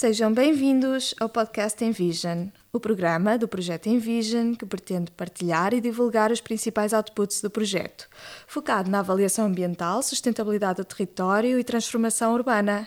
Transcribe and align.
Sejam 0.00 0.32
bem-vindos 0.32 1.12
ao 1.18 1.28
podcast 1.28 1.84
Envision, 1.84 2.50
o 2.72 2.78
programa 2.78 3.36
do 3.36 3.48
projeto 3.48 3.88
Envision 3.88 4.54
que 4.54 4.64
pretende 4.64 5.10
partilhar 5.10 5.74
e 5.74 5.80
divulgar 5.80 6.30
os 6.30 6.40
principais 6.40 6.92
outputs 6.92 7.42
do 7.42 7.50
projeto, 7.50 8.08
focado 8.46 8.88
na 8.88 9.00
avaliação 9.00 9.46
ambiental, 9.46 10.00
sustentabilidade 10.00 10.76
do 10.76 10.84
território 10.84 11.58
e 11.58 11.64
transformação 11.64 12.32
urbana. 12.32 12.86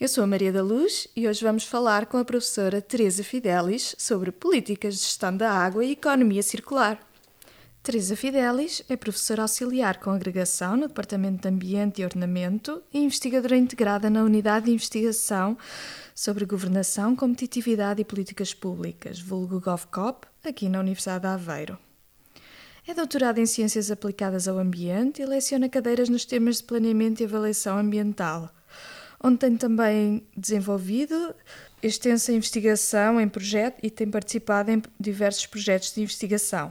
Eu 0.00 0.08
sou 0.08 0.24
a 0.24 0.26
Maria 0.26 0.50
da 0.50 0.62
Luz 0.62 1.06
e 1.14 1.28
hoje 1.28 1.44
vamos 1.44 1.64
falar 1.64 2.06
com 2.06 2.16
a 2.16 2.24
professora 2.24 2.80
Teresa 2.80 3.22
Fidelis 3.22 3.94
sobre 3.98 4.32
políticas 4.32 4.94
de 4.94 5.00
gestão 5.00 5.36
da 5.36 5.52
água 5.52 5.84
e 5.84 5.92
economia 5.92 6.42
circular. 6.42 6.98
Teresa 7.88 8.14
Fidelis 8.14 8.82
é 8.86 8.98
professora 8.98 9.40
auxiliar 9.40 9.98
com 9.98 10.10
agregação 10.10 10.76
no 10.76 10.88
Departamento 10.88 11.40
de 11.40 11.48
Ambiente 11.48 12.02
e 12.02 12.04
Ornamento 12.04 12.82
e 12.92 12.98
investigadora 12.98 13.56
integrada 13.56 14.10
na 14.10 14.22
Unidade 14.24 14.66
de 14.66 14.72
Investigação 14.72 15.56
sobre 16.14 16.44
Governação, 16.44 17.16
Competitividade 17.16 18.02
e 18.02 18.04
Políticas 18.04 18.52
Públicas, 18.52 19.18
vulgo 19.18 19.58
GovCop, 19.58 20.28
aqui 20.44 20.68
na 20.68 20.80
Universidade 20.80 21.22
de 21.22 21.28
Aveiro. 21.28 21.78
É 22.86 22.92
doutorada 22.92 23.40
em 23.40 23.46
Ciências 23.46 23.90
Aplicadas 23.90 24.46
ao 24.46 24.58
Ambiente 24.58 25.22
e 25.22 25.24
leciona 25.24 25.66
cadeiras 25.66 26.10
nos 26.10 26.26
temas 26.26 26.58
de 26.58 26.64
planeamento 26.64 27.22
e 27.22 27.24
avaliação 27.24 27.78
ambiental, 27.78 28.50
onde 29.18 29.38
tem 29.38 29.56
também 29.56 30.26
desenvolvido 30.36 31.34
extensa 31.82 32.32
investigação 32.32 33.18
em 33.18 33.30
projeto 33.30 33.78
e 33.82 33.90
tem 33.90 34.10
participado 34.10 34.70
em 34.70 34.82
diversos 35.00 35.46
projetos 35.46 35.94
de 35.94 36.02
investigação. 36.02 36.70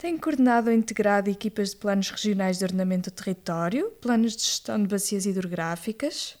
Tem 0.00 0.16
coordenado 0.16 0.70
ou 0.70 0.74
integrado 0.74 1.28
equipas 1.28 1.72
de 1.72 1.76
planos 1.76 2.08
regionais 2.08 2.56
de 2.56 2.64
ordenamento 2.64 3.10
do 3.10 3.14
território, 3.14 3.90
planos 4.00 4.34
de 4.34 4.42
gestão 4.44 4.82
de 4.82 4.88
bacias 4.88 5.26
hidrográficas, 5.26 6.38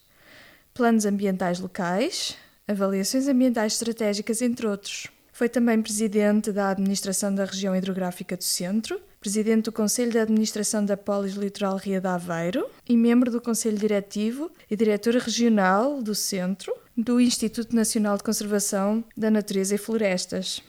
planos 0.72 1.04
ambientais 1.04 1.60
locais, 1.60 2.38
avaliações 2.66 3.28
ambientais 3.28 3.74
estratégicas, 3.74 4.40
entre 4.40 4.66
outros. 4.66 5.08
Foi 5.30 5.46
também 5.46 5.82
presidente 5.82 6.50
da 6.52 6.70
administração 6.70 7.34
da 7.34 7.44
região 7.44 7.76
hidrográfica 7.76 8.34
do 8.34 8.44
Centro, 8.44 8.98
presidente 9.20 9.64
do 9.64 9.72
Conselho 9.72 10.10
de 10.10 10.18
Administração 10.18 10.82
da 10.82 10.96
Polis 10.96 11.34
Litoral 11.34 11.76
Ria 11.76 12.00
de 12.00 12.08
Aveiro 12.08 12.66
e 12.88 12.96
membro 12.96 13.30
do 13.30 13.42
Conselho 13.42 13.76
Diretivo 13.76 14.50
e 14.70 14.74
diretora 14.74 15.18
regional 15.18 16.02
do 16.02 16.14
Centro 16.14 16.74
do 16.96 17.20
Instituto 17.20 17.76
Nacional 17.76 18.16
de 18.16 18.22
Conservação 18.22 19.04
da 19.14 19.30
Natureza 19.30 19.74
e 19.74 19.78
Florestas. 19.78 20.62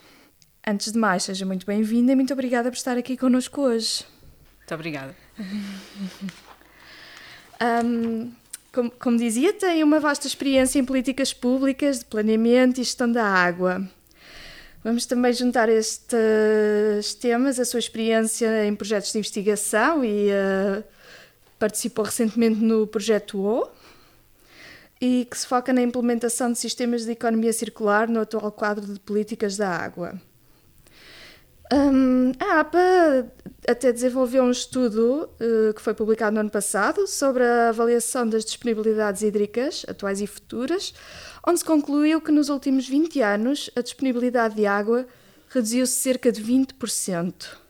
Antes 0.66 0.92
de 0.92 1.00
mais, 1.00 1.24
seja 1.24 1.44
muito 1.44 1.66
bem-vinda 1.66 2.12
e 2.12 2.16
muito 2.16 2.32
obrigada 2.34 2.70
por 2.70 2.78
estar 2.78 2.96
aqui 2.96 3.18
connosco 3.18 3.62
hoje. 3.62 4.06
Muito 4.60 4.76
obrigada. 4.76 5.16
um, 7.84 8.32
como, 8.72 8.92
como, 8.92 9.18
dizia, 9.18 9.54
tem 9.54 9.84
uma 9.84 10.00
vasta 10.00 10.28
experiência 10.28 10.78
em 10.78 10.86
políticas 10.86 11.34
públicas 11.34 12.00
de 12.00 12.06
planeamento 12.06 12.80
e 12.80 12.84
gestão 12.84 13.12
da 13.12 13.26
água. 13.26 13.90
Vamos 14.84 15.08
também 15.08 15.34
juntar 15.34 15.68
estes 15.68 17.16
temas, 17.20 17.60
a 17.60 17.66
sua 17.66 17.80
experiência 17.80 18.66
em 18.66 18.76
projetos 18.76 19.12
de 19.12 19.18
investigação 19.18 20.06
e 20.06 20.30
uh, 20.30 20.84
participou 21.58 22.06
recentemente 22.06 22.60
no 22.60 22.86
projeto 22.86 23.40
O, 23.40 23.68
e 25.00 25.26
que 25.30 25.38
se 25.38 25.48
foca 25.48 25.74
na 25.74 25.82
implementação 25.82 26.52
de 26.52 26.60
sistemas 26.60 27.06
de 27.06 27.12
economia 27.12 27.52
circular 27.52 28.08
no 28.08 28.22
atual 28.22 28.52
quadro 28.52 28.86
de 28.86 29.00
políticas 29.00 29.58
da 29.58 29.70
água. 29.70 30.22
Um, 31.74 32.34
a 32.38 32.60
APA 32.60 33.32
até 33.66 33.94
desenvolveu 33.94 34.44
um 34.44 34.52
estudo 34.52 35.30
uh, 35.40 35.74
que 35.74 35.82
foi 35.82 35.94
publicado 35.94 36.34
no 36.34 36.42
ano 36.42 36.50
passado 36.50 37.08
sobre 37.08 37.44
a 37.44 37.70
avaliação 37.70 38.28
das 38.28 38.44
disponibilidades 38.44 39.22
hídricas, 39.22 39.86
atuais 39.88 40.20
e 40.20 40.28
futuras, 40.28 40.94
onde 41.48 41.60
se 41.60 41.66
concluiu 41.66 42.20
que 42.20 42.32
nos 42.32 42.50
últimos 42.50 42.90
20 42.90 43.22
anos 43.22 43.70
a 43.74 43.82
disponibilidade 43.82 44.56
de 44.56 44.66
água 44.66 45.08
reduziu-se 45.48 45.94
cerca 45.94 46.30
de 46.30 46.44
20%. 46.44 47.62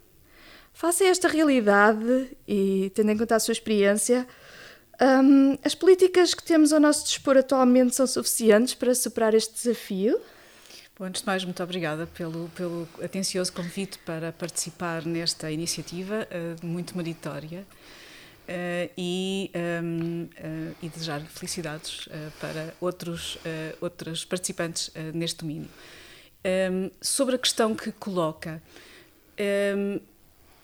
Face 0.73 1.03
a 1.03 1.07
esta 1.09 1.27
realidade 1.27 2.35
e 2.47 2.91
tendo 2.95 3.11
em 3.11 3.17
conta 3.17 3.35
a 3.35 3.39
sua 3.39 3.51
experiência, 3.51 4.25
um, 4.99 5.57
as 5.63 5.75
políticas 5.75 6.33
que 6.33 6.43
temos 6.43 6.73
ao 6.73 6.79
nosso 6.79 7.05
dispor 7.05 7.37
atualmente 7.37 7.95
são 7.95 8.07
suficientes 8.07 8.73
para 8.73 8.95
superar 8.95 9.35
este 9.35 9.53
desafio? 9.53 10.19
Bom, 11.01 11.07
antes 11.07 11.21
de 11.21 11.25
mais, 11.25 11.43
muito 11.43 11.63
obrigada 11.63 12.05
pelo, 12.05 12.47
pelo 12.49 12.87
atencioso 13.03 13.51
convite 13.51 13.97
para 14.05 14.31
participar 14.31 15.03
nesta 15.03 15.49
iniciativa 15.49 16.27
uh, 16.29 16.63
muito 16.63 16.95
meritória 16.95 17.65
uh, 18.47 18.91
e, 18.95 19.49
um, 19.83 20.25
uh, 20.25 20.29
eh, 20.35 20.73
e 20.83 20.89
desejar 20.89 21.21
felicidades 21.21 22.07
para 22.39 22.75
outros, 22.79 23.39
outros 23.81 24.23
participantes 24.23 24.91
neste 25.11 25.39
domínio. 25.39 25.69
Um, 26.45 26.91
sobre 27.01 27.33
a 27.33 27.39
questão 27.39 27.73
que 27.73 27.91
coloca, 27.91 28.61
um, 29.75 29.99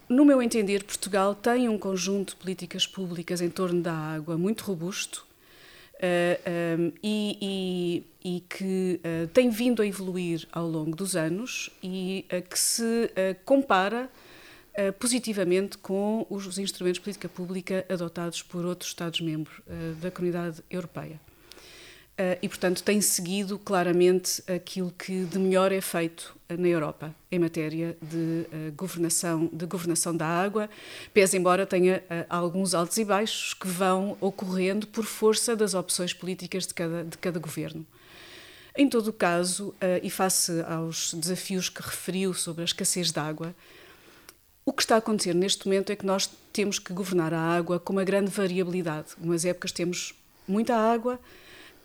no 0.08 0.24
meu 0.24 0.40
entender, 0.40 0.84
Portugal 0.84 1.34
tem 1.34 1.68
um 1.68 1.80
conjunto 1.80 2.36
de 2.36 2.36
políticas 2.36 2.86
públicas 2.86 3.42
em 3.42 3.50
torno 3.50 3.82
da 3.82 3.92
água 3.92 4.38
muito 4.38 4.64
robusto 4.66 5.26
um, 6.00 6.92
e, 7.04 8.04
e, 8.24 8.36
e, 8.38 8.40
que 8.42 9.00
uh, 9.04 9.28
tem 9.28 9.50
vindo 9.50 9.82
a 9.82 9.88
evoluir 9.88 10.48
ao 10.52 10.68
longo 10.68 10.96
dos 10.96 11.16
anos 11.16 11.70
e 11.82 12.26
uh, 12.32 12.42
que 12.48 12.58
se 12.58 13.12
compara 13.46 14.10
positivamente 15.00 15.76
com 15.80 16.28
os 16.30 16.60
instrumentos 16.60 17.00
de 17.00 17.02
política 17.02 17.28
pública 17.28 17.84
adotados 17.90 18.44
por 18.44 18.64
outros 18.64 18.92
Estados-membros 18.92 19.60
da 20.00 20.12
Comunidade 20.12 20.64
Europeia. 20.70 21.20
Uh, 22.18 22.34
e, 22.42 22.50
portanto, 22.50 22.82
tem 22.82 23.00
seguido 23.00 23.60
claramente 23.60 24.42
aquilo 24.52 24.92
que 24.92 25.24
de 25.26 25.38
melhor 25.38 25.72
é 25.72 25.80
feito 25.80 26.36
na 26.50 26.68
Europa 26.68 27.14
em 27.32 27.38
matéria 27.38 27.96
de, 28.02 28.18
uh, 28.18 28.72
governação, 28.76 29.48
de 29.54 29.68
governação 29.68 30.18
da 30.18 30.26
água, 30.26 30.68
pese 31.14 31.38
embora 31.38 31.64
tenha 31.64 31.98
uh, 31.98 32.26
alguns 32.28 32.74
altos 32.74 32.98
e 32.98 33.06
baixos 33.06 33.54
que 33.54 33.68
vão 33.68 34.18
ocorrendo 34.20 34.88
por 34.88 35.06
força 35.06 35.56
das 35.56 35.76
opções 35.76 36.12
políticas 36.12 36.66
de 36.66 36.74
cada, 36.74 37.04
de 37.04 37.20
cada 37.20 37.40
governo. 37.40 37.86
Em 38.76 38.90
todo 38.90 39.10
o 39.10 39.14
caso, 39.14 39.74
e 40.04 40.10
face 40.12 40.52
aos 40.68 41.12
desafios 41.12 41.68
que 41.68 41.82
referiu 41.82 42.32
sobre 42.32 42.62
a 42.62 42.66
escassez 42.66 43.12
de 43.12 43.20
água, 43.20 43.56
o 44.64 44.72
que 44.72 44.84
está 44.84 44.94
a 44.94 44.98
acontecer 45.00 45.34
neste 45.34 45.66
momento 45.66 45.92
é 45.92 45.96
que 45.96 46.06
nós 46.06 46.30
temos 46.54 46.78
que 46.78 46.94
governar 46.94 47.34
a 47.34 47.40
água 47.40 47.80
com 47.80 47.94
uma 47.94 48.04
grande 48.04 48.30
variabilidade. 48.30 49.16
Umas 49.20 49.46
épocas 49.46 49.72
temos 49.72 50.14
muita 50.48 50.76
água, 50.76 51.20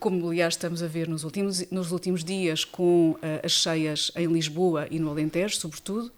como 0.03 0.29
aliás 0.29 0.55
estamos 0.55 0.83
a 0.83 0.89
ver 0.89 1.07
nos 1.07 1.23
últimos, 1.23 1.71
nos 1.71 1.93
últimos 1.93 2.25
dias 2.25 2.65
com 2.65 3.13
uh, 3.13 3.19
as 3.45 3.53
cheias 3.53 4.11
em 4.17 4.27
Lisboa 4.27 4.89
e 4.91 4.99
no 4.99 5.09
Alentejo, 5.09 5.55
sobretudo, 5.55 6.11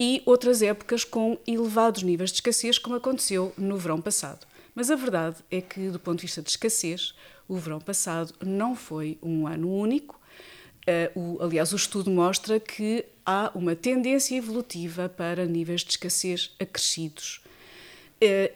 e 0.00 0.22
outras 0.24 0.62
épocas 0.62 1.04
com 1.04 1.38
elevados 1.46 2.02
níveis 2.02 2.30
de 2.30 2.36
escassez, 2.36 2.78
como 2.78 2.96
aconteceu 2.96 3.52
no 3.58 3.76
verão 3.76 4.00
passado. 4.00 4.46
Mas 4.74 4.90
a 4.90 4.96
verdade 4.96 5.36
é 5.50 5.60
que, 5.60 5.90
do 5.90 6.00
ponto 6.00 6.20
de 6.20 6.22
vista 6.22 6.40
de 6.40 6.48
escassez, 6.48 7.12
o 7.46 7.58
verão 7.58 7.82
passado 7.82 8.32
não 8.42 8.74
foi 8.74 9.18
um 9.22 9.46
ano 9.46 9.70
único. 9.70 10.18
Uh, 11.14 11.36
o, 11.38 11.42
aliás, 11.42 11.70
o 11.74 11.76
estudo 11.76 12.10
mostra 12.10 12.58
que 12.58 13.04
há 13.26 13.52
uma 13.54 13.76
tendência 13.76 14.34
evolutiva 14.36 15.10
para 15.10 15.44
níveis 15.44 15.82
de 15.82 15.90
escassez 15.90 16.54
acrescidos 16.58 17.41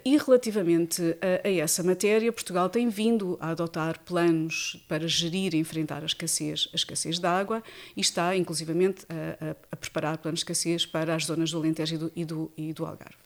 e 0.04 0.16
relativamente 0.16 1.02
a, 1.20 1.48
a, 1.48 1.50
essa 1.50 1.82
matéria, 1.82 2.32
Portugal 2.32 2.68
tem 2.68 2.88
vindo 2.88 3.36
a 3.40 3.50
adotar 3.50 3.98
planos 4.00 4.80
para 4.86 5.08
gerir 5.08 5.54
e 5.54 5.58
enfrentar 5.58 6.02
a 6.02 6.06
escassez, 6.06 6.68
a 6.72 6.76
escassez 6.76 7.18
de 7.18 7.26
água 7.26 7.62
e 7.96 8.00
está, 8.00 8.36
inclusivamente, 8.36 9.04
a, 9.08 9.44
a, 9.44 9.56
a 9.72 9.76
preparar 9.76 10.18
planos 10.18 10.38
de 10.38 10.44
escassez 10.44 10.86
para 10.86 11.14
as 11.14 11.24
zonas 11.24 11.50
do 11.50 11.58
Alentejo 11.58 11.94
e 11.94 11.98
do, 11.98 12.12
e 12.14 12.24
do, 12.24 12.52
e 12.56 12.72
do 12.72 12.86
Algarve. 12.86 13.16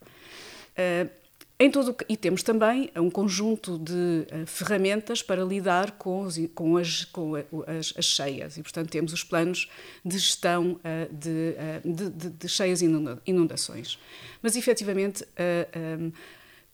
Uh, 0.79 1.21
em 1.63 1.71
todo, 1.71 1.95
e 2.09 2.17
temos 2.17 2.43
também 2.43 2.91
um 2.97 3.11
conjunto 3.11 3.77
de 3.77 4.27
ferramentas 4.47 5.23
para 5.23 5.45
lidar 5.45 5.91
com, 5.91 6.23
os, 6.23 6.39
com, 6.55 6.79
as, 6.79 7.05
com 7.05 7.35
as, 7.35 7.93
as, 7.99 8.05
cheias 8.07 8.57
e, 8.57 8.63
portanto, 8.63 8.89
temos 8.89 9.13
os 9.13 9.23
planos 9.23 9.69
de 10.03 10.17
gestão 10.17 10.81
de, 11.11 11.55
de, 11.85 12.11
de, 12.13 12.31
de, 12.31 12.49
cheias 12.49 12.81
e 12.81 12.87
inundações. 13.27 13.99
Mas, 14.41 14.57
efetivamente, 14.57 15.23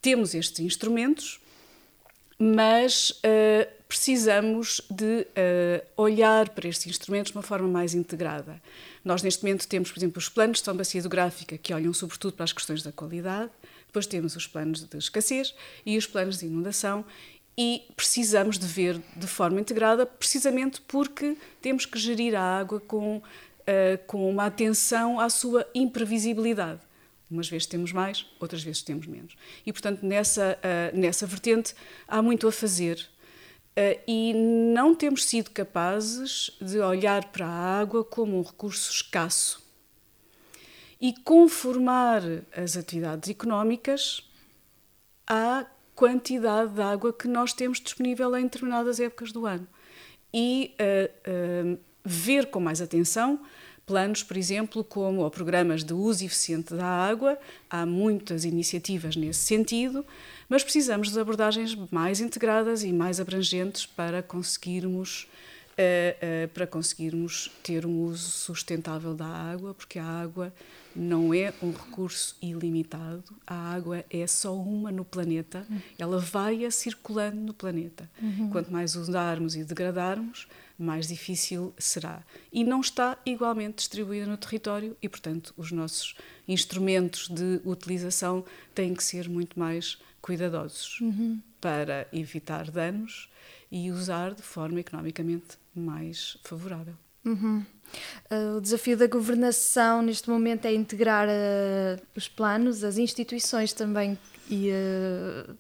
temos 0.00 0.34
estes 0.34 0.60
instrumentos, 0.60 1.40
mas 2.38 3.20
precisamos 3.88 4.82
de 4.90 5.26
olhar 5.96 6.50
para 6.50 6.68
estes 6.68 6.86
instrumentos 6.86 7.32
de 7.32 7.38
uma 7.38 7.42
forma 7.42 7.66
mais 7.66 7.94
integrada. 7.94 8.60
Nós, 9.04 9.22
neste 9.22 9.42
momento, 9.42 9.66
temos, 9.66 9.90
por 9.90 9.98
exemplo, 9.98 10.18
os 10.18 10.28
planos 10.28 10.54
de 10.54 10.58
gestão 10.58 10.76
bacia 10.76 10.98
hidrográfica 10.98 11.56
que 11.56 11.72
olham 11.72 11.94
sobretudo 11.94 12.34
para 12.34 12.44
as 12.44 12.52
questões 12.52 12.82
da 12.82 12.92
qualidade, 12.92 13.50
depois 13.86 14.06
temos 14.06 14.36
os 14.36 14.46
planos 14.46 14.84
de 14.84 14.98
escassez 14.98 15.54
e 15.86 15.96
os 15.96 16.06
planos 16.06 16.38
de 16.38 16.46
inundação 16.46 17.04
e 17.56 17.84
precisamos 17.96 18.58
de 18.58 18.66
ver 18.66 19.00
de 19.16 19.26
forma 19.26 19.60
integrada, 19.60 20.04
precisamente 20.04 20.80
porque 20.82 21.36
temos 21.62 21.86
que 21.86 21.98
gerir 21.98 22.34
a 22.34 22.42
água 22.42 22.78
com, 22.80 23.16
uh, 23.16 23.22
com 24.06 24.28
uma 24.28 24.46
atenção 24.46 25.18
à 25.18 25.30
sua 25.30 25.66
imprevisibilidade. 25.74 26.80
Umas 27.30 27.48
vezes 27.48 27.66
temos 27.66 27.92
mais, 27.92 28.26
outras 28.38 28.62
vezes 28.62 28.82
temos 28.82 29.06
menos. 29.06 29.36
E, 29.64 29.72
portanto, 29.72 30.04
nessa, 30.04 30.58
uh, 30.58 30.96
nessa 30.96 31.26
vertente 31.26 31.74
há 32.06 32.22
muito 32.22 32.46
a 32.46 32.52
fazer. 32.52 33.08
e 34.06 34.32
não 34.72 34.94
temos 34.94 35.24
sido 35.24 35.50
capazes 35.50 36.50
de 36.60 36.78
olhar 36.78 37.30
para 37.30 37.46
a 37.46 37.80
água 37.80 38.02
como 38.02 38.38
um 38.38 38.42
recurso 38.42 38.90
escasso 38.90 39.66
e 41.00 41.12
conformar 41.12 42.22
as 42.56 42.76
atividades 42.76 43.28
económicas 43.28 44.22
à 45.26 45.66
quantidade 45.94 46.72
de 46.72 46.82
água 46.82 47.12
que 47.12 47.28
nós 47.28 47.52
temos 47.52 47.80
disponível 47.80 48.36
em 48.36 48.44
determinadas 48.44 49.00
épocas 49.00 49.32
do 49.32 49.46
ano. 49.46 49.66
E 50.32 50.74
uh, 50.80 51.74
uh, 51.74 51.78
ver 52.04 52.50
com 52.50 52.60
mais 52.60 52.80
atenção 52.80 53.40
planos, 53.86 54.24
por 54.24 54.36
exemplo, 54.36 54.82
como 54.82 55.20
ou 55.22 55.30
programas 55.30 55.84
de 55.84 55.94
uso 55.94 56.24
eficiente 56.24 56.74
da 56.74 56.84
água. 56.84 57.38
Há 57.70 57.86
muitas 57.86 58.44
iniciativas 58.44 59.14
nesse 59.14 59.40
sentido, 59.40 60.04
mas 60.48 60.64
precisamos 60.64 61.12
de 61.12 61.20
abordagens 61.20 61.76
mais 61.90 62.20
integradas 62.20 62.82
e 62.82 62.92
mais 62.92 63.20
abrangentes 63.20 63.86
para 63.86 64.22
conseguirmos 64.22 65.28
uh, 65.76 66.48
para 66.48 66.66
conseguirmos 66.66 67.50
ter 67.62 67.86
um 67.86 68.02
uso 68.04 68.30
sustentável 68.30 69.14
da 69.14 69.26
água, 69.26 69.74
porque 69.74 69.98
a 69.98 70.04
água 70.04 70.52
não 70.94 71.32
é 71.32 71.52
um 71.62 71.70
recurso 71.70 72.36
ilimitado, 72.40 73.36
a 73.46 73.54
água 73.54 74.04
é 74.10 74.26
só 74.26 74.56
uma 74.56 74.90
no 74.90 75.04
planeta, 75.04 75.66
ela 75.98 76.18
vai 76.18 76.64
a 76.64 76.70
circulando 76.70 77.36
no 77.36 77.52
planeta. 77.52 78.08
Uhum. 78.20 78.48
Quanto 78.50 78.72
mais 78.72 78.96
usarmos 78.96 79.54
e 79.54 79.62
degradarmos, 79.62 80.48
mais 80.78 81.08
difícil 81.08 81.74
será. 81.78 82.22
E 82.52 82.64
não 82.64 82.80
está 82.80 83.18
igualmente 83.24 83.76
distribuída 83.76 84.26
no 84.26 84.36
território 84.36 84.96
e, 85.02 85.08
portanto, 85.08 85.54
os 85.56 85.72
nossos 85.72 86.14
instrumentos 86.46 87.28
de 87.28 87.60
utilização 87.64 88.44
têm 88.74 88.94
que 88.94 89.02
ser 89.02 89.28
muito 89.28 89.58
mais 89.58 89.98
cuidadosos 90.20 91.00
uhum. 91.00 91.40
para 91.60 92.06
evitar 92.12 92.70
danos 92.70 93.30
e 93.70 93.90
usar 93.90 94.34
de 94.34 94.42
forma 94.42 94.80
economicamente 94.80 95.58
mais 95.74 96.36
favorável. 96.42 96.94
Uhum. 97.24 97.64
Uh, 98.30 98.56
o 98.56 98.60
desafio 98.60 98.96
da 98.96 99.06
governação 99.06 100.02
neste 100.02 100.28
momento 100.28 100.66
é 100.66 100.74
integrar 100.74 101.28
uh, 101.28 102.02
os 102.14 102.28
planos, 102.28 102.84
as 102.84 102.98
instituições 102.98 103.72
também 103.72 104.18
e 104.50 104.70
uh... 104.70 105.56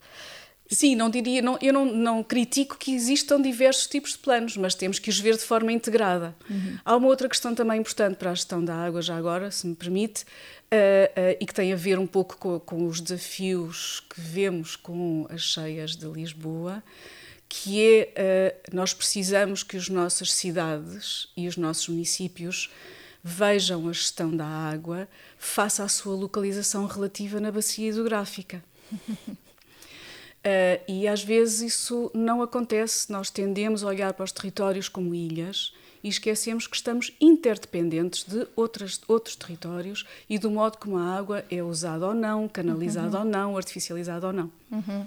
Sim, 0.68 0.96
não 0.96 1.08
diria, 1.08 1.40
não, 1.40 1.56
eu 1.62 1.72
não, 1.72 1.84
não, 1.84 2.22
critico 2.24 2.76
que 2.76 2.92
existam 2.92 3.40
diversos 3.40 3.86
tipos 3.86 4.12
de 4.12 4.18
planos, 4.18 4.56
mas 4.56 4.74
temos 4.74 4.98
que 4.98 5.08
os 5.08 5.18
ver 5.18 5.36
de 5.36 5.42
forma 5.42 5.70
integrada. 5.70 6.34
Uhum. 6.50 6.78
Há 6.84 6.96
uma 6.96 7.06
outra 7.06 7.28
questão 7.28 7.54
também 7.54 7.78
importante 7.78 8.16
para 8.16 8.32
a 8.32 8.34
gestão 8.34 8.64
da 8.64 8.74
água, 8.74 9.00
já 9.00 9.16
agora, 9.16 9.50
se 9.52 9.66
me 9.66 9.76
permite, 9.76 10.24
uh, 10.24 10.26
uh, 10.26 11.36
e 11.40 11.46
que 11.46 11.54
tem 11.54 11.72
a 11.72 11.76
ver 11.76 12.00
um 12.00 12.06
pouco 12.06 12.36
com, 12.36 12.58
com, 12.58 12.86
os 12.86 13.00
desafios 13.00 14.02
que 14.10 14.20
vemos 14.20 14.74
com 14.74 15.26
as 15.30 15.42
cheias 15.42 15.94
de 15.94 16.06
Lisboa, 16.06 16.82
que 17.48 17.80
é 17.80 18.58
uh, 18.72 18.76
nós 18.76 18.92
precisamos 18.92 19.62
que 19.62 19.76
as 19.76 19.88
nossas 19.88 20.32
cidades 20.32 21.28
e 21.36 21.46
os 21.46 21.56
nossos 21.56 21.88
municípios 21.88 22.70
vejam 23.22 23.88
a 23.88 23.92
gestão 23.92 24.36
da 24.36 24.46
água 24.46 25.08
face 25.38 25.80
à 25.80 25.86
sua 25.86 26.16
localização 26.16 26.86
relativa 26.86 27.38
na 27.38 27.52
bacia 27.52 27.88
hidrográfica. 27.88 28.64
uh, 30.46 30.82
e 30.86 31.08
às 31.08 31.22
vezes 31.22 31.74
isso 31.74 32.10
não 32.14 32.40
acontece, 32.40 33.10
nós 33.10 33.30
tendemos 33.30 33.82
a 33.82 33.88
olhar 33.88 34.12
para 34.14 34.24
os 34.24 34.32
territórios 34.32 34.88
como 34.88 35.14
ilhas 35.14 35.72
e 36.02 36.08
esquecemos 36.08 36.68
que 36.68 36.76
estamos 36.76 37.12
interdependentes 37.20 38.22
de 38.24 38.46
outras, 38.54 39.00
outros 39.08 39.34
territórios 39.34 40.06
e 40.30 40.38
do 40.38 40.50
modo 40.50 40.78
como 40.78 40.96
a 40.96 41.16
água 41.16 41.44
é 41.50 41.62
usada 41.62 42.06
ou 42.06 42.14
não, 42.14 42.48
canalizada 42.48 43.18
uhum. 43.18 43.24
ou 43.24 43.30
não, 43.30 43.56
artificializada 43.56 44.28
ou 44.28 44.32
não. 44.32 44.50
Uhum. 44.70 45.06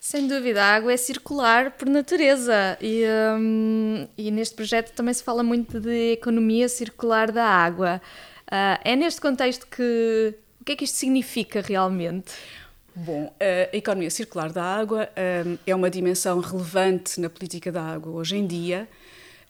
Sem 0.00 0.26
dúvida, 0.26 0.62
a 0.62 0.74
água 0.74 0.92
é 0.92 0.96
circular 0.96 1.72
por 1.72 1.88
natureza 1.88 2.78
e, 2.80 3.04
um, 3.38 4.08
e 4.16 4.30
neste 4.30 4.54
projeto 4.54 4.92
também 4.92 5.12
se 5.12 5.22
fala 5.22 5.42
muito 5.42 5.80
de 5.80 6.12
economia 6.12 6.68
circular 6.68 7.30
da 7.30 7.44
água. 7.44 8.00
Uh, 8.46 8.80
é 8.84 8.96
neste 8.96 9.20
contexto 9.20 9.66
que. 9.66 10.34
O 10.60 10.64
que 10.64 10.72
é 10.72 10.76
que 10.76 10.84
isto 10.84 10.96
significa 10.96 11.62
realmente? 11.62 12.32
Bom, 13.00 13.32
a 13.38 13.76
economia 13.76 14.10
circular 14.10 14.52
da 14.52 14.64
água 14.64 15.08
um, 15.46 15.56
é 15.64 15.72
uma 15.72 15.88
dimensão 15.88 16.40
relevante 16.40 17.20
na 17.20 17.30
política 17.30 17.70
da 17.70 17.80
água 17.80 18.12
hoje 18.12 18.36
em 18.36 18.44
dia. 18.44 18.88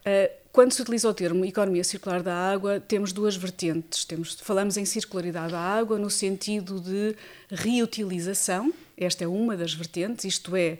Uh, 0.00 0.30
quando 0.52 0.72
se 0.72 0.82
utiliza 0.82 1.08
o 1.08 1.14
termo 1.14 1.46
economia 1.46 1.82
circular 1.82 2.22
da 2.22 2.34
água, 2.34 2.78
temos 2.78 3.10
duas 3.10 3.36
vertentes. 3.36 4.04
Temos, 4.04 4.34
falamos 4.34 4.76
em 4.76 4.84
circularidade 4.84 5.52
da 5.52 5.60
água 5.60 5.98
no 5.98 6.10
sentido 6.10 6.78
de 6.78 7.16
reutilização, 7.48 8.70
esta 8.98 9.24
é 9.24 9.26
uma 9.26 9.56
das 9.56 9.72
vertentes, 9.72 10.26
isto 10.26 10.54
é, 10.54 10.78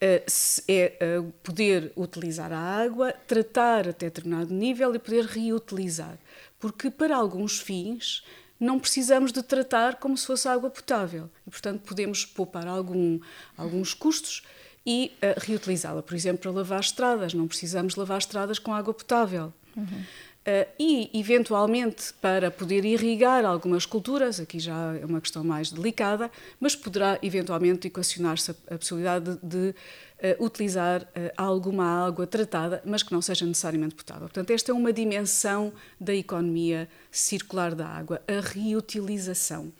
eh, 0.00 0.24
é 0.66 0.96
eh, 0.98 1.22
poder 1.44 1.92
utilizar 1.94 2.52
a 2.52 2.58
água, 2.58 3.12
tratar 3.28 3.86
até 3.86 4.06
determinado 4.06 4.52
nível 4.52 4.92
e 4.92 4.98
poder 4.98 5.24
reutilizar. 5.24 6.18
Porque 6.58 6.90
para 6.90 7.14
alguns 7.14 7.60
fins 7.60 8.24
não 8.58 8.78
precisamos 8.78 9.32
de 9.32 9.42
tratar 9.42 9.96
como 9.96 10.16
se 10.16 10.26
fosse 10.26 10.48
água 10.48 10.70
potável. 10.70 11.30
E, 11.46 11.50
portanto, 11.50 11.82
podemos 11.82 12.24
poupar 12.24 12.66
algum, 12.66 13.20
alguns 13.56 13.94
custos 13.94 14.42
e 14.84 15.12
uh, 15.22 15.40
reutilizá-la. 15.40 16.02
Por 16.02 16.14
exemplo, 16.14 16.42
para 16.42 16.50
lavar 16.50 16.80
estradas, 16.80 17.34
não 17.34 17.46
precisamos 17.46 17.94
lavar 17.94 18.18
estradas 18.18 18.58
com 18.58 18.74
água 18.74 18.94
potável. 18.94 19.52
Uhum. 19.76 20.04
Uh, 20.48 20.66
e, 20.78 21.10
eventualmente, 21.12 22.14
para 22.22 22.50
poder 22.50 22.82
irrigar 22.82 23.44
algumas 23.44 23.84
culturas, 23.84 24.40
aqui 24.40 24.58
já 24.58 24.96
é 24.96 25.04
uma 25.04 25.20
questão 25.20 25.44
mais 25.44 25.70
delicada, 25.70 26.30
mas 26.58 26.74
poderá 26.74 27.18
eventualmente 27.22 27.88
equacionar-se 27.88 28.52
a, 28.52 28.54
a, 28.74 28.78
possibilidade 28.78 29.38
de, 29.42 29.46
de 29.46 29.68
uh, 29.68 30.42
utilizar 30.42 31.02
uh, 31.02 31.06
alguma 31.36 32.06
água 32.06 32.26
tratada, 32.26 32.80
mas 32.86 33.02
que 33.02 33.12
não 33.12 33.20
seja 33.20 33.44
necessariamente 33.44 33.94
potável. 33.94 34.22
Portanto, 34.22 34.50
esta 34.50 34.72
é 34.72 34.74
uma 34.74 34.90
dimensão 34.90 35.70
da 36.00 36.14
economia 36.14 36.88
circular 37.10 37.74
da 37.74 37.86
água, 37.86 38.22
a 38.26 38.40
reutilização. 38.40 39.70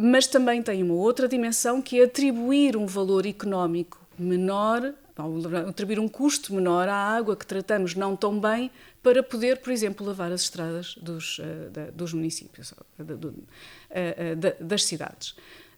mas 0.00 0.28
também 0.28 0.62
tem 0.62 0.80
uma 0.80 0.94
outra 0.94 1.26
dimensão 1.26 1.82
que 1.82 2.00
é 2.00 2.04
atribuir 2.04 2.76
um 2.76 2.86
valor 2.86 3.26
económico 3.26 3.98
menor 4.16 4.94
atribuir 5.68 5.98
um 5.98 6.08
custo 6.08 6.54
menor 6.54 6.88
à 6.88 6.94
água 6.94 7.34
que 7.36 7.44
tratamos 7.44 7.94
não 7.94 8.14
tão 8.14 8.38
bem 8.38 8.70
para 9.08 9.22
poder, 9.22 9.56
por 9.60 9.72
exemplo, 9.72 10.06
lavar 10.06 10.30
as 10.30 10.42
estradas 10.42 10.94
dos, 10.96 11.38
uh, 11.38 11.70
da, 11.70 11.86
dos 11.86 12.12
municípios, 12.12 12.72
uh, 12.72 12.76
uh, 13.00 14.64
das 14.64 14.84
cidades. 14.84 15.34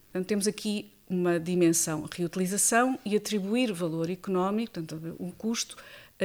Portanto, 0.07 0.27
temos 0.27 0.49
aqui 0.49 0.91
uma 1.09 1.39
dimensão 1.39 2.09
reutilização 2.13 2.99
e 3.05 3.15
atribuir 3.15 3.73
valor 3.73 4.11
económico, 4.11 4.73
portanto, 4.73 5.17
um 5.21 5.31
custo 5.31 5.77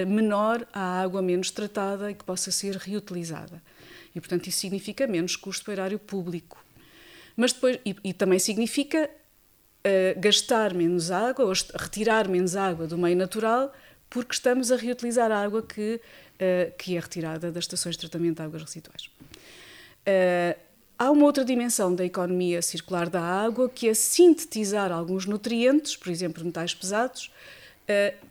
menor 0.07 0.67
à 0.73 1.01
água 1.01 1.21
menos 1.21 1.51
tratada 1.51 2.09
e 2.09 2.15
que 2.15 2.23
possa 2.23 2.51
ser 2.51 2.75
reutilizada. 2.75 3.61
E, 4.15 4.19
portanto, 4.19 4.47
isso 4.47 4.59
significa 4.59 5.05
menos 5.05 5.35
custo 5.35 5.63
para 5.63 5.71
o 5.71 5.73
erário 5.73 5.99
público. 5.99 6.63
Mas 7.37 7.53
depois, 7.53 7.79
e, 7.85 7.95
e 8.03 8.13
também 8.13 8.39
significa 8.39 9.09
uh, 9.09 10.19
gastar 10.19 10.73
menos 10.73 11.11
água 11.11 11.45
ou 11.45 11.53
retirar 11.75 12.27
menos 12.27 12.55
água 12.55 12.87
do 12.87 12.97
meio 12.97 13.15
natural 13.15 13.71
porque 14.09 14.33
estamos 14.33 14.71
a 14.71 14.77
reutilizar 14.77 15.31
a 15.31 15.43
água 15.43 15.61
que, 15.61 15.99
uh, 16.35 16.75
que 16.77 16.95
é 16.95 16.99
retirada 16.99 17.51
das 17.51 17.63
estações 17.63 17.95
de 17.95 18.01
tratamento 18.01 18.37
de 18.37 18.41
águas 18.43 18.63
residuais. 18.63 19.09
Uh, 20.07 20.59
há 20.97 21.11
uma 21.11 21.25
outra 21.25 21.43
dimensão 21.43 21.93
da 21.93 22.05
economia 22.05 22.61
circular 22.61 23.09
da 23.09 23.21
água 23.21 23.69
que 23.69 23.87
é 23.87 23.93
sintetizar 23.93 24.91
alguns 24.91 25.25
nutrientes, 25.25 25.95
por 25.95 26.09
exemplo, 26.11 26.43
metais 26.43 26.73
pesados, 26.73 27.31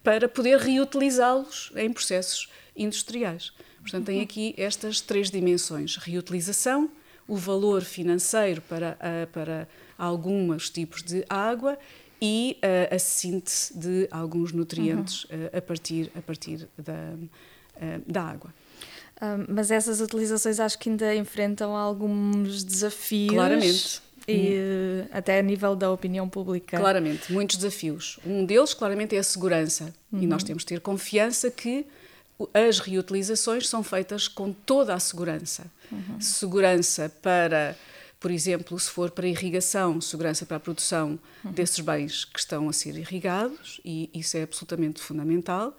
para 0.03 0.29
poder 0.29 0.59
reutilizá-los 0.59 1.71
em 1.77 1.93
processos 1.93 2.51
industriais. 2.75 3.53
Portanto, 3.81 4.07
tem 4.07 4.21
aqui 4.21 4.53
estas 4.59 5.01
três 5.01 5.31
dimensões: 5.31 5.97
reutilização, 5.97 6.91
o 7.29 7.37
valor 7.37 7.85
financeiro 7.85 8.61
para, 8.63 8.99
para 9.33 9.69
alguns 9.97 10.69
tipos 10.71 11.05
de 11.05 11.25
água 11.29 11.79
e 12.21 12.57
uh, 12.63 12.95
a 12.95 12.99
síntese 12.99 13.77
de 13.77 14.09
alguns 14.11 14.51
nutrientes 14.51 15.25
uhum. 15.25 15.45
uh, 15.45 15.59
a 15.59 15.61
partir, 15.61 16.11
a 16.17 16.23
partir 16.23 16.69
da, 16.79 17.15
da 18.07 18.23
água. 18.23 18.53
Um, 19.23 19.55
mas 19.55 19.71
essas 19.71 20.01
utilizações 20.01 20.59
acho 20.59 20.79
que 20.79 20.89
ainda 20.89 21.15
enfrentam 21.15 21.77
alguns 21.77 22.65
desafios. 22.65 23.33
Claramente. 23.33 24.03
E 24.27 24.57
hum. 24.57 25.09
até 25.13 25.39
a 25.39 25.43
nível 25.43 25.77
da 25.77 25.91
opinião 25.91 26.29
pública. 26.29 26.79
Claramente, 26.79 27.31
muitos 27.31 27.57
desafios. 27.57 28.19
Um 28.25 28.47
deles, 28.47 28.73
claramente, 28.73 29.15
é 29.15 29.19
a 29.19 29.23
segurança. 29.23 29.93
Uhum. 30.11 30.23
E 30.23 30.27
nós 30.27 30.43
temos 30.43 30.63
de 30.63 30.69
ter 30.69 30.81
confiança 30.81 31.51
que 31.51 31.87
as 32.55 32.79
reutilizações 32.79 33.69
são 33.69 33.83
feitas 33.83 34.27
com 34.27 34.51
toda 34.51 34.95
a 34.95 34.99
segurança. 34.99 35.67
Uhum. 35.93 36.21
Segurança 36.21 37.13
para 37.23 37.77
por 38.25 38.31
exemplo, 38.31 38.81
se 38.81 38.89
for 38.89 39.11
para 39.11 39.29
irrigação, 39.29 40.01
segurança 40.01 40.47
para 40.47 40.57
a 40.57 40.61
produção 40.61 41.19
uhum. 41.45 41.53
desses 41.53 41.79
bens 41.81 42.25
que 42.25 42.39
estão 42.39 42.71
a 42.71 42.73
ser 42.73 42.97
irrigados, 42.97 43.83
e 43.85 44.09
isso 44.15 44.39
é 44.39 44.45
absolutamente 44.45 44.99
fundamental. 45.03 45.77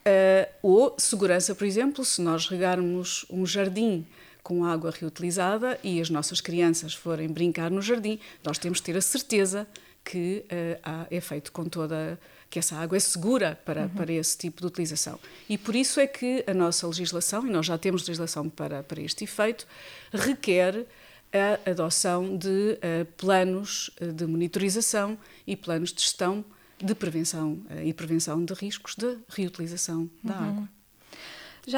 Uh, 0.00 0.48
ou 0.62 0.94
segurança, 0.98 1.54
por 1.54 1.66
exemplo, 1.66 2.04
se 2.04 2.22
nós 2.22 2.48
regarmos 2.48 3.26
um 3.28 3.44
jardim 3.44 4.06
com 4.42 4.64
água 4.64 4.90
reutilizada 4.90 5.78
e 5.84 6.00
as 6.00 6.08
nossas 6.08 6.40
crianças 6.40 6.94
forem 6.94 7.28
brincar 7.28 7.70
no 7.70 7.82
jardim, 7.82 8.18
nós 8.42 8.58
temos 8.58 8.78
de 8.78 8.84
ter 8.84 8.96
a 8.96 9.02
certeza 9.02 9.66
que 10.02 10.44
uh, 10.46 11.06
é 11.10 11.20
feito 11.20 11.52
com 11.52 11.64
toda 11.64 12.18
que 12.48 12.58
essa 12.58 12.76
água 12.76 12.96
é 12.96 13.00
segura 13.00 13.60
para, 13.64 13.82
uhum. 13.82 13.88
para 13.90 14.12
esse 14.12 14.36
tipo 14.36 14.60
de 14.60 14.66
utilização. 14.66 15.20
E 15.48 15.56
por 15.56 15.76
isso 15.76 16.00
é 16.00 16.06
que 16.06 16.42
a 16.46 16.54
nossa 16.54 16.86
legislação, 16.86 17.46
e 17.46 17.50
nós 17.50 17.66
já 17.66 17.78
temos 17.78 18.02
legislação 18.08 18.48
para, 18.48 18.82
para 18.82 19.00
este 19.00 19.24
efeito, 19.24 19.66
requer 20.12 20.84
a 21.32 21.70
adoção 21.70 22.36
de 22.36 22.48
uh, 22.48 23.04
planos 23.16 23.90
de 24.00 24.26
monitorização 24.26 25.16
e 25.46 25.54
planos 25.54 25.92
de 25.92 26.00
gestão 26.02 26.44
de 26.82 26.94
prevenção 26.94 27.62
uh, 27.70 27.82
e 27.84 27.92
prevenção 27.92 28.44
de 28.44 28.54
riscos 28.54 28.94
de 28.96 29.18
reutilização 29.28 30.10
da 30.22 30.34
uhum. 30.34 30.48
água. 30.48 30.68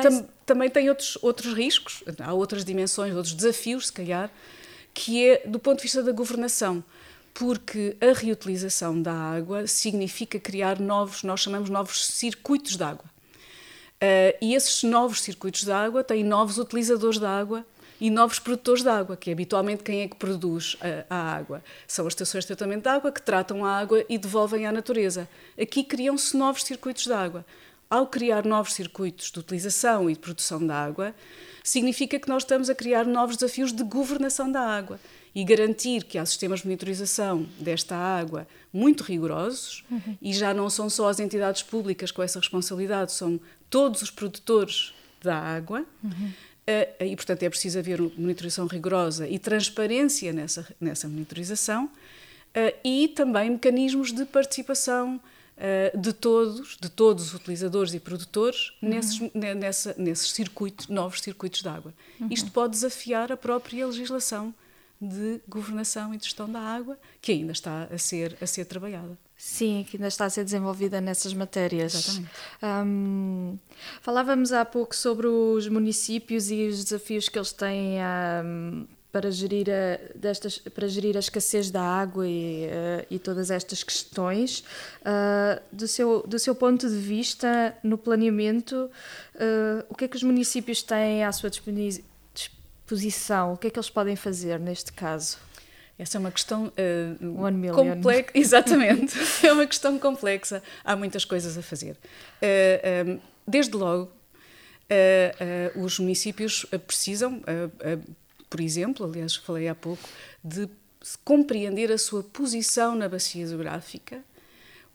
Tam, 0.03 0.29
também 0.47 0.71
tem 0.71 0.89
outros, 0.89 1.19
outros 1.21 1.55
riscos, 1.55 2.03
há 2.21 2.33
outras 2.33 2.65
dimensões, 2.65 3.15
outros 3.15 3.35
desafios, 3.35 3.89
se 3.89 3.93
calhar, 3.93 4.31
que 4.95 5.29
é 5.29 5.47
do 5.47 5.59
ponto 5.59 5.79
de 5.79 5.83
vista 5.83 6.03
da 6.03 6.13
governação 6.13 6.85
porque 7.35 7.97
a 8.01 8.13
reutilização 8.13 9.01
da 9.01 9.13
água 9.13 9.67
significa 9.67 10.39
criar 10.39 10.79
novos, 10.79 11.23
nós 11.23 11.41
chamamos 11.41 11.71
novos 11.71 12.07
circuitos 12.07 12.77
de 12.77 12.85
água. 12.85 13.05
Uh, 14.03 14.37
e 14.41 14.55
esses 14.55 14.83
novos 14.83 15.23
circuitos 15.23 15.65
de 15.65 15.73
água 15.73 16.03
têm 16.03 16.25
novos 16.25 16.59
utilizadores 16.59 17.19
da 17.19 17.31
água 17.31 17.65
e 18.03 18.11
novos 18.11 18.41
produtores 18.41 18.83
de 18.83 18.89
água, 18.89 19.17
que 19.17 19.31
é 19.31 19.33
habitualmente 19.33 19.85
quem 19.85 20.01
é 20.01 20.09
que 20.09 20.17
produz 20.17 20.77
a, 21.09 21.15
a, 21.15 21.37
água. 21.37 21.63
São 21.87 22.05
as 22.05 22.15
estações 22.15 22.43
de 22.43 22.49
tratamento 22.49 22.83
de 22.83 22.89
água 22.89 23.13
que 23.13 23.23
tratam 23.23 23.65
a 23.65 23.79
água 23.79 24.05
e 24.09 24.19
devolvem 24.19 24.67
à 24.67 24.73
natureza. 24.73 25.29
Aqui 25.57 25.85
criam-se 25.85 26.37
novos 26.37 26.65
circuitos 26.65 27.05
de 27.05 27.13
água. 27.13 27.47
Ao 27.89 28.05
criar 28.09 28.45
novos 28.45 28.73
circuitos 28.73 29.31
de 29.31 29.39
utilização 29.39 30.11
e 30.11 30.15
de 30.15 30.19
produção 30.19 30.67
da 30.67 30.83
água, 30.83 31.15
significa 31.63 32.19
que 32.19 32.29
nós 32.29 32.43
estamos 32.43 32.69
a 32.69 32.75
criar 32.75 33.07
novos 33.07 33.37
desafios 33.37 33.73
de 33.73 33.85
governação 33.85 34.51
da 34.51 34.63
água 34.63 34.99
e 35.33 35.45
garantir 35.45 36.03
que 36.03 36.19
há 36.19 36.27
sistemas 36.27 36.59
de 36.59 36.67
monitorização 36.67 37.47
desta 37.61 37.95
água 37.95 38.49
muito 38.73 39.05
rigorosos 39.05 39.85
uhum. 39.89 40.19
e 40.21 40.33
já 40.33 40.53
não 40.53 40.69
são 40.69 40.91
só 40.91 41.09
as 41.09 41.21
entidades 41.21 41.63
públicas 41.63 42.11
com 42.11 42.21
essa 42.21 42.41
responsabilidade, 42.41 43.13
são 43.13 43.39
todos 43.71 44.03
os 44.03 44.11
produtores 44.11 44.93
da 45.23 45.39
água. 45.39 45.87
Uhum. 46.03 46.33
Uh, 46.63 47.05
e, 47.05 47.17
portanto, 47.17 47.43
é 47.43 47.49
preciso 47.51 47.79
haver 47.79 48.01
uma 48.01 48.13
monitorização 48.17 48.67
rigorosa 48.67 49.27
e 49.27 49.37
transparência 49.37 50.33
nessa, 50.33 50.67
nessa 50.81 51.09
monitorização 51.09 51.87
uh, 51.87 52.79
e 52.85 53.09
também 53.09 53.51
mecanismos 53.51 54.13
de 54.13 54.25
participação 54.25 55.21
uh, 55.57 55.99
de 55.99 56.13
todos, 56.13 56.77
de 56.81 56.89
todos 56.89 57.27
os 57.27 57.35
utilizadores 57.35 57.93
e 57.95 57.99
produtores 57.99 58.71
uhum. 58.81 58.91
nesses, 58.91 59.21
nessa, 59.35 59.95
nesses 59.99 60.31
circuitos, 60.31 60.87
novos 60.87 61.21
circuitos 61.21 61.63
de 61.63 61.69
água. 61.69 61.93
Uhum. 62.21 62.29
Isto 62.31 62.53
pode 62.53 62.75
desafiar 62.75 63.33
a 63.33 63.37
própria 63.37 63.85
legislação 63.85 64.55
de 65.03 65.41
governação 65.49 66.15
e 66.15 66.17
de 66.17 66.25
gestão 66.25 66.49
da 66.49 66.61
água, 66.61 66.97
que 67.21 67.33
ainda 67.33 67.51
está 67.51 67.89
a 67.91 67.99
ser, 67.99 68.37
a 68.41 68.47
ser 68.47 68.65
trabalhada. 68.65 69.19
Sim, 69.37 69.85
que 69.89 69.97
ainda 69.97 70.07
está 70.07 70.27
a 70.27 70.31
ser 70.31 70.45
desenvolvida 70.45 71.01
nessas 71.01 71.35
matérias. 71.35 71.95
Exatamente. 71.95 72.31
Um, 72.63 73.59
falávamos 74.01 74.53
há 74.53 74.65
pouco 74.65 74.95
sobre 74.95 75.27
os 75.27 75.67
municípios 75.67 76.49
e 76.51 76.69
os 76.69 76.85
desafios 76.85 77.29
que 77.29 77.37
eles 77.37 77.53
têm 77.53 77.99
um, 78.45 78.87
para, 79.11 79.33
gerir 79.33 79.67
a, 79.69 80.17
destas, 80.17 80.59
para 80.59 80.87
gerir 80.87 81.17
a 81.17 81.19
escassez 81.19 81.73
da 81.73 81.83
água 81.83 82.25
e, 82.25 82.67
uh, 82.67 83.07
e 83.11 83.19
todas 83.19 83.51
estas 83.51 83.83
questões. 83.83 84.61
Uh, 85.01 85.61
do, 85.73 85.89
seu, 85.89 86.25
do 86.25 86.39
seu 86.39 86.55
ponto 86.55 86.89
de 86.89 86.97
vista, 86.97 87.77
no 87.83 87.99
planeamento, 87.99 88.89
uh, 89.35 89.85
o 89.89 89.97
que 89.97 90.05
é 90.05 90.09
que 90.09 90.17
os 90.17 90.23
municípios 90.23 90.85
têm 90.85 91.25
à 91.25 91.33
sua 91.33 91.51
exposição, 92.83 93.55
o 93.55 93.57
que 93.57 93.69
é 93.69 93.71
que 93.71 93.79
eles 93.79 93.91
podem 93.91 94.17
fazer 94.17 94.59
neste 94.59 94.93
caso? 94.93 95.39
Essa 95.99 96.19
é 96.19 96.21
uma 96.21 96.33
questão 96.33 96.67
uh, 96.67 97.75
complexa. 97.75 98.31
Exatamente, 98.35 99.17
é 99.47 99.53
uma 99.53 99.67
questão 99.67 99.99
complexa. 99.99 100.63
Há 100.85 100.97
muitas 100.97 101.25
coisas 101.25 101.57
a 101.57 101.63
fazer. 101.63 101.93
Uh, 101.93 101.97
eh, 102.43 103.05
um, 103.07 103.21
desde 103.47 103.77
logo, 103.77 104.05
uh, 104.05 105.81
os 105.81 105.99
municípios 105.99 106.67
precisam, 106.87 107.41
por 108.51 108.61
exemplo, 108.61 109.07
aliás, 109.07 109.37
falei 109.37 109.69
há 109.69 109.75
pouco, 109.75 110.03
de 110.43 110.69
compreender 111.25 111.93
a 111.93 111.99
sua 111.99 112.23
posição 112.23 112.95
na 112.95 113.09
bacia 113.09 113.47
geográfica 113.47 114.23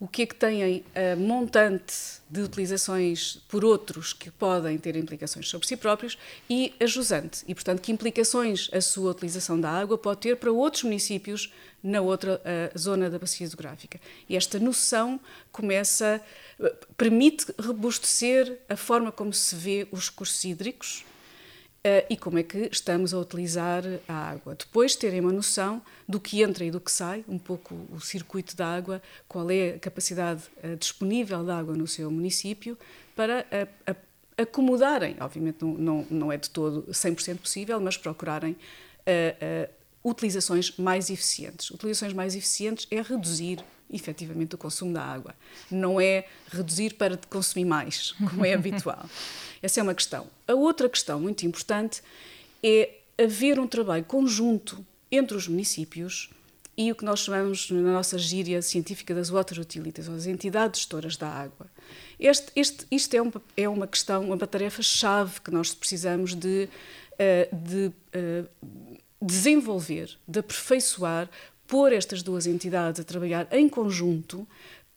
o 0.00 0.06
que 0.06 0.22
é 0.22 0.26
que 0.26 0.34
têm 0.34 0.84
a 0.94 1.16
montante 1.16 1.94
de 2.30 2.40
utilizações 2.40 3.40
por 3.48 3.64
outros 3.64 4.12
que 4.12 4.30
podem 4.30 4.78
ter 4.78 4.94
implicações 4.94 5.48
sobre 5.48 5.66
si 5.66 5.76
próprios 5.76 6.16
e 6.48 6.72
a 6.78 6.86
jusante. 6.86 7.42
E, 7.48 7.54
portanto, 7.54 7.80
que 7.80 7.90
implicações 7.90 8.70
a 8.72 8.80
sua 8.80 9.10
utilização 9.10 9.60
da 9.60 9.70
água 9.70 9.98
pode 9.98 10.20
ter 10.20 10.36
para 10.36 10.52
outros 10.52 10.84
municípios 10.84 11.52
na 11.82 12.00
outra 12.00 12.40
zona 12.76 13.10
da 13.10 13.18
bacia 13.18 13.46
hidrográfica. 13.46 14.00
E 14.28 14.36
esta 14.36 14.58
noção 14.58 15.18
começa, 15.50 16.20
permite 16.96 17.46
robustecer 17.60 18.58
a 18.68 18.76
forma 18.76 19.10
como 19.10 19.32
se 19.32 19.56
vê 19.56 19.88
os 19.90 20.10
recursos 20.10 20.44
hídricos 20.44 21.04
Uh, 21.78 22.04
e 22.10 22.16
como 22.16 22.38
é 22.38 22.42
que 22.42 22.68
estamos 22.72 23.14
a 23.14 23.18
utilizar 23.18 23.84
a 24.08 24.12
água. 24.12 24.56
Depois 24.56 24.96
terem 24.96 25.20
uma 25.20 25.32
noção 25.32 25.80
do 26.08 26.18
que 26.18 26.42
entra 26.42 26.64
e 26.64 26.72
do 26.72 26.80
que 26.80 26.90
sai, 26.90 27.24
um 27.28 27.38
pouco 27.38 27.74
o 27.92 28.00
circuito 28.00 28.56
da 28.56 28.66
água, 28.66 29.00
qual 29.28 29.48
é 29.48 29.70
a 29.70 29.78
capacidade 29.78 30.42
uh, 30.64 30.76
disponível 30.76 31.44
de 31.44 31.50
água 31.52 31.76
no 31.76 31.86
seu 31.86 32.10
município, 32.10 32.76
para 33.14 33.46
acomodarem, 34.36 35.16
obviamente 35.20 35.62
não, 35.62 35.74
não, 35.74 36.06
não, 36.10 36.32
é 36.32 36.36
de 36.36 36.50
todo 36.50 36.82
100% 36.84 37.38
possível, 37.38 37.80
mas 37.80 37.96
procurarem 37.96 38.56
utilizações 40.04 40.76
mais 40.76 41.10
eficientes. 41.10 41.70
Utilizações 41.70 42.12
mais 42.12 42.36
eficientes 42.36 42.86
é 42.92 43.02
reduzir 43.02 43.64
efetivamente 43.92 44.54
o 44.54 44.58
consumo 44.58 44.92
da 44.92 45.02
água, 45.02 45.34
não 45.70 46.00
é 46.00 46.26
reduzir 46.50 46.94
para 46.94 47.16
consumir 47.28 47.64
mais, 47.64 48.12
como 48.30 48.44
é 48.44 48.54
habitual. 48.54 49.08
Essa 49.62 49.80
é 49.80 49.82
uma 49.82 49.94
questão. 49.94 50.26
A 50.46 50.54
outra 50.54 50.88
questão 50.88 51.20
muito 51.20 51.46
importante 51.46 52.02
é 52.62 52.90
haver 53.18 53.58
um 53.58 53.66
trabalho 53.66 54.04
conjunto 54.04 54.84
entre 55.10 55.36
os 55.36 55.48
municípios 55.48 56.30
e 56.76 56.92
o 56.92 56.94
que 56.94 57.04
nós 57.04 57.20
chamamos 57.20 57.68
na 57.72 57.92
nossa 57.92 58.16
gíria 58.16 58.62
científica 58.62 59.12
das 59.12 59.30
water 59.30 59.58
utilities, 59.58 60.08
ou 60.08 60.14
as 60.14 60.26
entidades 60.26 60.80
gestoras 60.80 61.16
da 61.16 61.28
água. 61.28 61.66
Este, 62.20 62.52
este, 62.54 62.86
isto 62.88 63.14
é, 63.14 63.20
um, 63.20 63.32
é 63.56 63.68
uma 63.68 63.88
questão, 63.88 64.22
uma 64.30 64.46
tarefa-chave 64.46 65.40
que 65.40 65.50
nós 65.50 65.74
precisamos 65.74 66.36
de, 66.36 66.68
uh, 67.14 67.56
de 67.56 67.86
uh, 67.86 68.48
desenvolver, 69.20 70.16
de 70.26 70.38
aperfeiçoar, 70.38 71.28
pôr 71.68 71.92
estas 71.92 72.22
duas 72.22 72.46
entidades 72.46 72.98
a 72.98 73.04
trabalhar 73.04 73.46
em 73.52 73.68
conjunto 73.68 74.48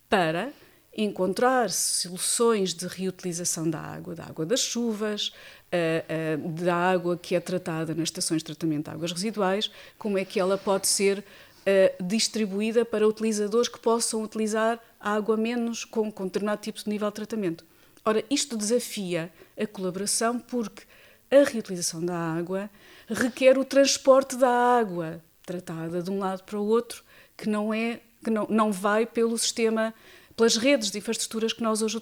para 0.10 0.52
encontrar 0.98 1.70
soluções 1.70 2.74
de 2.74 2.88
reutilização 2.88 3.70
da 3.70 3.80
água, 3.80 4.16
da 4.16 4.26
água 4.26 4.46
das 4.46 4.62
chuvas, 4.62 5.32
eh, 5.72 6.04
eh, 6.08 6.38
da 6.38 6.76
água 6.76 7.18
que 7.18 7.36
é 7.36 7.40
tratada 7.40 7.94
nas 7.94 8.04
estações 8.04 8.40
de 8.40 8.46
tratamento 8.46 8.86
de 8.86 8.92
águas 8.92 9.12
residuais, 9.12 9.72
como 9.98 10.18
é 10.18 10.26
que 10.26 10.40
ela 10.40 10.58
pode 10.58 10.88
ser 10.88 11.24
eh, 11.66 11.96
distribuída 12.02 12.84
para 12.84 13.08
utilizadores 13.08 13.70
que 13.70 13.80
possam 13.80 14.24
utilizar 14.24 14.80
água 15.00 15.38
menos 15.38 15.86
com, 15.86 16.12
com 16.12 16.26
determinado 16.26 16.62
tipo 16.62 16.80
de 16.80 16.90
nível 16.90 17.10
de 17.10 17.16
tratamento. 17.16 17.66
Ora, 18.04 18.24
isto 18.30 18.58
desafia 18.58 19.32
a 19.58 19.68
colaboração 19.68 20.40
porque 20.40 20.84
a 21.30 21.44
reutilização 21.44 22.04
da 22.04 22.18
água 22.18 22.70
requer 23.08 23.58
o 23.58 23.64
transporte 23.64 24.36
da 24.36 24.50
água 24.50 25.22
tratada 25.46 26.02
de 26.02 26.10
um 26.12 26.20
lado 26.20 26.44
para 26.44 26.60
o 26.60 26.66
outro, 26.66 27.04
que 27.38 27.50
não 27.50 27.74
é 27.74 28.00
que 28.24 28.30
não, 28.30 28.48
não 28.50 28.72
vai 28.72 29.06
pelo 29.06 29.38
sistema 29.38 29.94
pelas 30.36 30.56
redes 30.56 30.90
de 30.92 30.98
infraestruturas 30.98 31.54
que 31.54 31.62
nós 31.62 31.82
hoje 31.82 32.00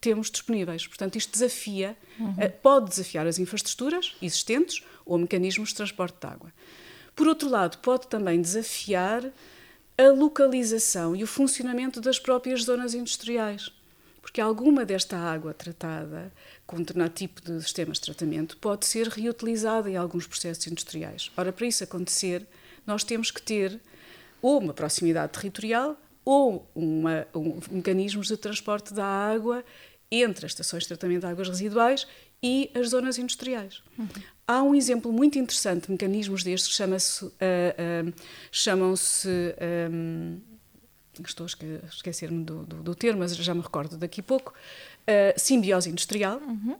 temos 0.00 0.30
disponíveis. 0.30 0.86
Portanto, 0.86 1.16
isto 1.16 1.32
desafia, 1.32 1.96
uhum. 2.18 2.34
pode 2.62 2.90
desafiar 2.90 3.26
as 3.26 3.38
infraestruturas 3.38 4.16
existentes 4.20 4.82
ou 5.04 5.18
mecanismos 5.18 5.70
de 5.70 5.76
transporte 5.76 6.18
de 6.20 6.26
água. 6.26 6.52
Por 7.14 7.28
outro 7.28 7.48
lado, 7.48 7.78
pode 7.78 8.06
também 8.08 8.40
desafiar 8.40 9.30
a 9.98 10.08
localização 10.08 11.14
e 11.14 11.22
o 11.22 11.26
funcionamento 11.26 12.00
das 12.00 12.18
próprias 12.18 12.64
zonas 12.64 12.94
industriais. 12.94 13.70
Porque 14.22 14.40
alguma 14.40 14.84
desta 14.84 15.16
água 15.16 15.52
tratada 15.52 16.32
com 16.66 16.78
determinado 16.78 17.14
tipo 17.14 17.40
de 17.40 17.60
sistemas 17.62 17.98
de 17.98 18.04
tratamento 18.04 18.56
pode 18.58 18.86
ser 18.86 19.08
reutilizada 19.08 19.90
em 19.90 19.96
alguns 19.96 20.26
processos 20.26 20.66
industriais. 20.66 21.30
Ora, 21.36 21.52
para 21.52 21.66
isso 21.66 21.82
acontecer, 21.82 22.46
nós 22.90 23.04
temos 23.04 23.30
que 23.30 23.40
ter 23.40 23.80
ou 24.42 24.58
uma 24.58 24.74
proximidade 24.74 25.32
territorial 25.32 25.96
ou 26.24 26.68
uma, 26.74 27.26
um, 27.34 27.60
mecanismos 27.70 28.28
de 28.28 28.36
transporte 28.36 28.92
da 28.92 29.04
água 29.04 29.64
entre 30.10 30.44
as 30.44 30.52
estações 30.52 30.82
de 30.82 30.88
tratamento 30.88 31.20
de 31.20 31.26
águas 31.26 31.48
residuais 31.48 32.06
e 32.42 32.70
as 32.74 32.88
zonas 32.88 33.16
industriais. 33.16 33.82
Uhum. 33.98 34.08
Há 34.46 34.62
um 34.62 34.74
exemplo 34.74 35.12
muito 35.12 35.38
interessante 35.38 35.86
de 35.86 35.92
mecanismos 35.92 36.42
destes 36.42 36.68
que 36.70 36.74
chama-se, 36.74 37.24
uh, 37.24 37.30
uh, 37.30 38.12
chamam-se, 38.50 39.28
um, 39.90 40.40
estou 41.24 41.46
a 41.46 41.86
esquecer-me 41.86 42.42
do, 42.44 42.64
do, 42.64 42.82
do, 42.82 42.94
termo, 42.94 43.20
mas 43.20 43.36
já 43.36 43.54
me 43.54 43.60
recordo 43.60 43.96
daqui 43.96 44.20
a 44.20 44.24
pouco, 44.24 44.52
uh, 44.52 45.38
simbiose 45.38 45.88
industrial. 45.88 46.38
Uhum. 46.40 46.76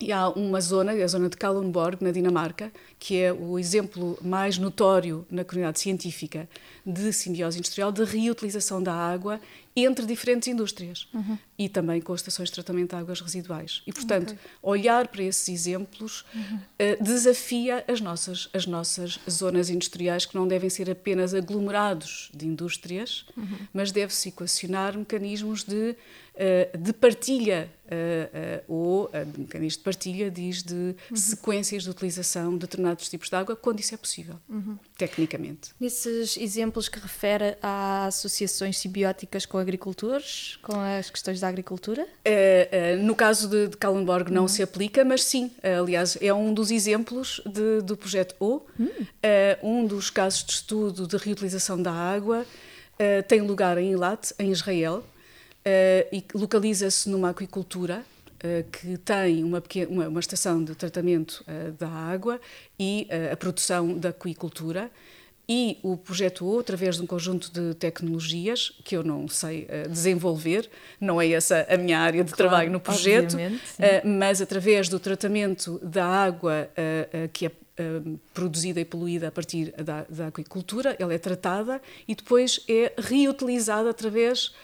E 0.00 0.12
há 0.12 0.28
uma 0.28 0.60
zona, 0.60 0.92
a 0.92 1.06
zona 1.06 1.28
de 1.28 1.36
Kalundborg, 1.36 2.02
na 2.02 2.10
Dinamarca, 2.10 2.72
que 2.98 3.20
é 3.20 3.32
o 3.32 3.58
exemplo 3.58 4.18
mais 4.20 4.58
notório 4.58 5.24
na 5.30 5.44
comunidade 5.44 5.78
científica 5.78 6.48
de 6.84 7.12
simbiose 7.12 7.58
industrial, 7.58 7.92
de 7.92 8.02
reutilização 8.04 8.82
da 8.82 8.92
água 8.92 9.40
entre 9.76 10.06
diferentes 10.06 10.48
indústrias 10.48 11.08
uhum. 11.12 11.36
e 11.58 11.68
também 11.68 12.00
com 12.00 12.14
estações 12.14 12.48
de 12.48 12.54
tratamento 12.54 12.90
de 12.90 12.96
águas 12.96 13.20
residuais. 13.20 13.82
E, 13.86 13.92
portanto, 13.92 14.32
okay. 14.32 14.38
olhar 14.62 15.08
para 15.08 15.22
esses 15.24 15.48
exemplos 15.48 16.24
uhum. 16.34 16.56
uh, 16.56 17.02
desafia 17.02 17.84
as 17.88 18.00
nossas, 18.00 18.48
as 18.52 18.66
nossas 18.66 19.18
zonas 19.28 19.70
industriais, 19.70 20.26
que 20.26 20.34
não 20.34 20.46
devem 20.46 20.70
ser 20.70 20.88
apenas 20.88 21.34
aglomerados 21.34 22.30
de 22.32 22.46
indústrias, 22.46 23.26
uhum. 23.36 23.58
mas 23.72 23.90
deve-se 23.90 24.28
equacionar 24.28 24.96
mecanismos 24.96 25.64
de 25.64 25.96
uh, 26.34 26.78
de 26.78 26.92
partilha, 26.92 27.70
uh, 27.86 28.64
ou 28.68 29.04
uh, 29.06 29.10
mecanismo 29.38 29.78
de 29.78 29.84
partilha 29.84 30.30
diz 30.30 30.62
de 30.62 30.94
sequências 31.14 31.84
de 31.84 31.90
utilização 31.90 32.52
de 32.52 32.60
determinados 32.60 33.08
tipos 33.08 33.28
de 33.28 33.36
água, 33.36 33.56
quando 33.56 33.80
isso 33.80 33.94
é 33.94 33.96
possível, 33.96 34.36
tecnicamente. 34.96 35.72
Nesses 35.78 36.36
exemplos 36.36 36.88
que 36.88 36.98
refere 36.98 37.56
a 37.62 38.06
associações 38.06 38.78
simbióticas 38.78 39.46
com 39.46 39.58
agricultores, 39.64 40.58
com 40.62 40.78
as 40.78 41.10
questões 41.10 41.40
da 41.40 41.48
agricultura? 41.48 42.06
no 43.02 43.14
caso 43.14 43.48
de, 43.48 43.68
de 43.68 43.76
Kallenborg 43.76 44.30
não 44.30 44.42
uhum. 44.42 44.48
se 44.48 44.62
aplica, 44.62 45.04
mas 45.04 45.24
sim, 45.24 45.50
aliás, 45.62 46.16
é 46.20 46.32
um 46.32 46.54
dos 46.54 46.70
exemplos 46.70 47.40
de, 47.44 47.82
do 47.82 47.96
projeto 47.96 48.34
O, 48.38 48.62
hum. 48.78 48.88
um 49.62 49.86
dos 49.86 50.10
casos 50.10 50.44
de 50.44 50.52
estudo 50.52 51.06
de 51.06 51.16
reutilização 51.16 51.80
da 51.80 51.92
água. 51.92 52.46
tem 53.28 53.40
lugar 53.40 53.76
em 53.78 53.90
Eilat, 53.90 54.32
em 54.38 54.50
Israel, 54.50 55.04
uh, 55.64 56.08
e 56.12 56.24
localiza-se 56.34 57.08
numa 57.08 57.30
aquicultura 57.30 58.04
uh, 58.36 58.70
que 58.70 58.96
tem 58.98 59.42
uma, 59.42 59.60
pequena, 59.60 59.90
uma, 59.90 60.08
uma, 60.08 60.20
estação 60.20 60.62
de 60.62 60.74
tratamento 60.74 61.44
uh, 61.48 61.72
da 61.72 61.88
água 61.88 62.40
e 62.78 63.08
a 63.30 63.36
produção 63.36 63.98
da 63.98 64.10
aquicultura. 64.10 64.90
E 65.48 65.78
o 65.82 65.96
projeto 65.96 66.46
O, 66.46 66.58
através 66.58 66.96
de 66.96 67.02
um 67.02 67.06
conjunto 67.06 67.52
de 67.52 67.74
tecnologias 67.74 68.72
que 68.82 68.96
eu 68.96 69.04
não 69.04 69.28
sei 69.28 69.68
desenvolver, 69.90 70.70
não 71.00 71.20
é 71.20 71.28
essa 71.30 71.66
a 71.68 71.76
minha 71.76 71.98
área 71.98 72.24
de 72.24 72.32
claro, 72.32 72.48
trabalho 72.48 72.70
no 72.70 72.80
projeto, 72.80 73.36
mas 74.04 74.40
através 74.40 74.88
do 74.88 74.98
tratamento 74.98 75.78
da 75.82 76.06
água 76.06 76.70
que 77.32 77.46
é 77.46 77.52
produzida 78.32 78.80
e 78.80 78.84
poluída 78.84 79.28
a 79.28 79.32
partir 79.32 79.72
da, 79.72 80.06
da 80.08 80.28
aquicultura, 80.28 80.96
ela 80.98 81.12
é 81.12 81.18
tratada 81.18 81.82
e 82.06 82.14
depois 82.14 82.60
é 82.68 82.92
reutilizada 82.96 83.90
através 83.90 84.54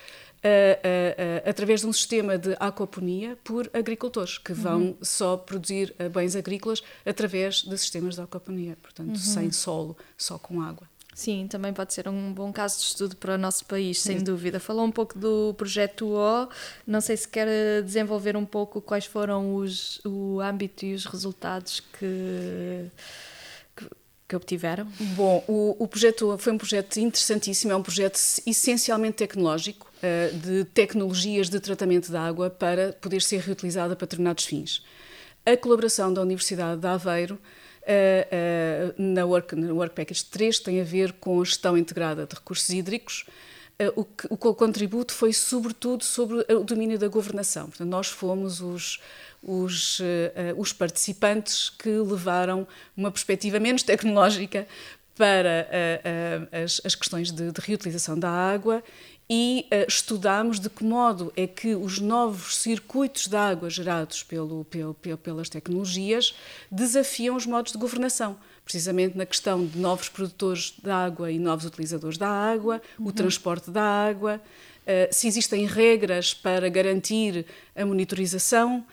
uh, 0.44 1.44
uh, 1.44 1.48
através 1.48 1.80
de 1.80 1.86
um 1.86 1.92
sistema 1.92 2.38
de 2.38 2.56
aquaponia 2.58 3.38
por 3.44 3.70
agricultores, 3.72 4.38
que 4.38 4.52
vão 4.52 4.80
uhum. 4.80 4.96
só 5.02 5.36
produzir 5.36 5.94
bens 6.12 6.36
agrícolas 6.36 6.82
através 7.04 7.62
de 7.62 7.76
sistemas 7.78 8.14
de 8.14 8.22
aquaponia, 8.22 8.76
portanto, 8.82 9.10
uhum. 9.10 9.16
sem 9.16 9.50
solo, 9.52 9.96
só 10.16 10.38
com 10.38 10.60
água. 10.60 10.88
Sim, 11.20 11.46
também 11.48 11.72
pode 11.72 11.92
ser 11.92 12.08
um 12.08 12.32
bom 12.32 12.52
caso 12.52 12.78
de 12.78 12.84
estudo 12.84 13.16
para 13.16 13.34
o 13.34 13.38
nosso 13.38 13.64
país, 13.66 14.00
sem 14.00 14.22
dúvida. 14.22 14.58
Falou 14.58 14.86
um 14.86 14.92
pouco 14.92 15.18
do 15.18 15.52
projeto 15.54 16.06
O, 16.06 16.48
não 16.86 17.00
sei 17.00 17.16
se 17.16 17.28
quer 17.28 17.82
desenvolver 17.82 18.36
um 18.36 18.46
pouco 18.46 18.80
quais 18.80 19.04
foram 19.04 19.56
os, 19.56 20.00
o 20.04 20.40
âmbito 20.40 20.86
e 20.86 20.94
os 20.94 21.04
resultados 21.04 21.80
que, 21.80 22.86
que, 24.30 24.36
obtiveram. 24.36 24.86
Bom, 25.16 25.44
o, 25.48 25.76
o 25.78 25.88
projeto 25.88 26.38
foi 26.38 26.52
um 26.52 26.58
projeto 26.58 26.98
interessantíssimo, 26.98 27.72
é 27.72 27.76
um 27.76 27.82
projeto 27.82 28.18
essencialmente 28.46 29.16
tecnológico, 29.16 29.90
eh, 30.02 30.30
de 30.32 30.64
tecnologias 30.64 31.48
de 31.48 31.58
tratamento 31.58 32.10
da 32.10 32.22
água 32.22 32.48
para 32.48 32.92
poder 32.94 33.20
ser 33.20 33.40
reutilizada 33.40 33.96
para 33.96 34.06
determinados 34.06 34.44
fins. 34.44 34.82
A 35.44 35.56
colaboração 35.56 36.12
da 36.12 36.22
Universidade 36.22 36.80
de 36.80 36.86
Aveiro 36.86 37.34
uh, 37.34 37.38
uh, 37.38 39.02
na, 39.02 39.26
work, 39.26 39.54
Work 39.54 39.94
Package 39.94 40.24
3 40.26 40.60
tem 40.60 40.80
a 40.80 40.84
ver 40.84 41.12
com 41.14 41.40
a 41.40 41.44
gestão 41.44 41.76
integrada 41.76 42.26
de 42.26 42.34
recursos 42.34 42.68
hídricos. 42.70 43.24
O, 43.96 44.04
que, 44.04 44.26
o 44.28 44.36
contributo 44.54 45.14
foi 45.14 45.32
sobretudo 45.32 46.04
sobre 46.04 46.44
o 46.52 46.62
domínio 46.62 46.98
da 46.98 47.08
governação. 47.08 47.68
Portanto, 47.68 47.88
nós 47.88 48.08
fomos 48.08 48.60
os, 48.60 49.00
os, 49.42 50.00
os 50.56 50.72
participantes 50.72 51.70
que 51.70 51.88
levaram 51.88 52.66
uma 52.96 53.10
perspectiva 53.10 53.58
menos 53.58 53.82
tecnológica 53.84 54.66
para 55.16 55.68
as, 56.52 56.80
as, 56.84 56.94
questões 56.94 57.30
de, 57.30 57.50
de 57.50 57.60
reutilização 57.60 58.18
da 58.18 58.30
água 58.30 58.82
e 59.32 59.64
uh, 59.70 59.86
estudámos 59.86 60.58
de 60.58 60.68
que 60.68 60.82
modo 60.82 61.32
é 61.36 61.46
que 61.46 61.76
os 61.76 62.00
novos 62.00 62.56
circuitos 62.56 63.28
de 63.28 63.36
água 63.36 63.70
gerados 63.70 64.24
pelo, 64.24 64.64
pelo, 64.64 64.92
pelas 64.92 65.48
tecnologias 65.48 66.34
desafiam 66.68 67.36
os 67.36 67.46
modos 67.46 67.70
de 67.70 67.78
governação, 67.78 68.36
precisamente 68.64 69.16
na 69.16 69.24
questão 69.24 69.64
de 69.64 69.78
novos 69.78 70.08
produtores 70.08 70.74
de 70.82 70.90
água 70.90 71.30
e 71.30 71.38
novos 71.38 71.64
utilizadores 71.64 72.18
da 72.18 72.28
água, 72.28 72.82
uhum. 72.98 73.06
o 73.06 73.12
transporte 73.12 73.70
da 73.70 73.84
água, 73.84 74.40
uh, 74.42 75.14
se 75.14 75.28
existem 75.28 75.64
regras 75.64 76.34
para 76.34 76.68
garantir 76.68 77.46
a 77.76 77.86
monitorização, 77.86 78.84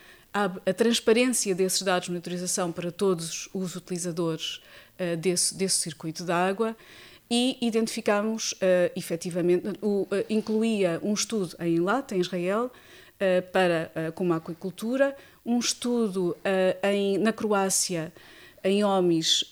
a, 0.45 0.73
transparência 0.73 1.55
desses 1.55 1.81
dados 1.81 2.05
de 2.05 2.11
monitorização 2.11 2.71
para 2.71 2.91
todos 2.91 3.49
os 3.53 3.75
utilizadores 3.75 4.61
uh, 4.99 5.17
desse, 5.17 5.55
desse 5.55 5.79
circuito 5.79 6.23
de 6.23 6.31
água 6.31 6.75
e 7.29 7.57
identificámos 7.61 8.53
uh, 8.53 8.91
efetivamente, 8.95 9.67
uh, 9.81 10.07
incluía 10.29 10.99
um 11.03 11.13
estudo 11.13 11.55
em 11.59 11.75
Eilat, 11.75 12.13
em 12.13 12.19
Israel, 12.19 12.65
uh, 12.65 13.51
para, 13.51 13.91
uh, 13.95 14.11
como 14.13 14.33
aquicultura, 14.33 15.15
um 15.45 15.59
estudo 15.59 16.35
em, 16.83 17.17
na 17.17 17.31
Croácia, 17.31 18.11
em 18.61 18.83
Omis, 18.83 19.45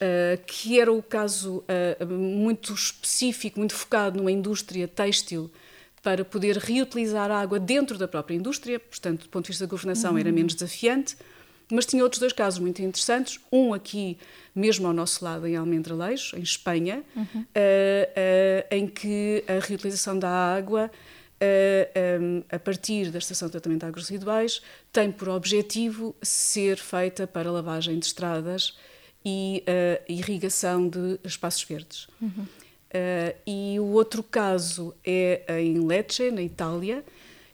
que 0.45 0.77
era 0.77 0.91
o 0.91 1.01
caso 1.01 1.63
muito 2.05 2.73
específico, 2.73 3.59
muito 3.59 3.73
focado 3.73 4.17
numa 4.17 4.29
indústria 4.29 4.89
têxtil, 4.89 5.49
para 6.05 6.23
poder 6.23 6.55
reutilizar 6.57 7.31
a 7.31 7.41
água 7.41 7.59
dentro 7.59 7.97
da 7.97 8.07
própria 8.07 8.35
indústria, 8.35 8.79
portanto, 8.79 9.23
do 9.23 9.29
ponto 9.29 9.45
de 9.45 9.49
vista 9.49 9.65
da 9.65 9.69
governação, 9.71 10.11
uhum. 10.11 10.19
era 10.19 10.31
menos 10.31 10.53
desafiante. 10.53 11.17
Mas 11.71 11.87
tinha 11.87 12.03
outros 12.03 12.19
dois 12.19 12.31
casos 12.31 12.59
muito 12.59 12.79
interessantes. 12.79 13.39
Um 13.51 13.73
aqui, 13.73 14.19
mesmo 14.53 14.85
ao 14.85 14.93
nosso 14.93 15.25
lado, 15.25 15.47
em 15.47 15.55
Almendralejo, 15.55 16.37
em 16.37 16.43
Espanha, 16.43 17.03
uhum. 17.15 17.23
uh, 17.23 17.41
uh, 17.41 18.67
em 18.69 18.85
que 18.85 19.43
a 19.47 19.65
reutilização 19.65 20.19
da 20.19 20.29
água, 20.29 20.91
uh, 20.91 22.21
um, 22.21 22.43
a 22.51 22.59
partir 22.59 23.09
da 23.09 23.17
estação 23.17 23.47
de 23.47 23.53
tratamento 23.53 23.79
de 23.79 23.87
águas 23.87 24.07
residuais, 24.07 24.61
tem 24.93 25.11
por 25.11 25.29
objetivo 25.29 26.15
ser 26.21 26.77
feita 26.77 27.25
para 27.25 27.49
lavagem 27.49 27.97
de 27.97 28.05
estradas 28.05 28.77
e 29.25 29.63
irrigação 30.07 30.87
de 30.87 31.19
espaços 31.23 31.63
verdes. 31.63 32.07
Uhum. 32.21 32.45
E 33.45 33.79
o 33.79 33.85
outro 33.85 34.21
caso 34.23 34.93
é 35.03 35.43
em 35.61 35.85
Lecce, 35.85 36.31
na 36.31 36.41
Itália, 36.41 37.03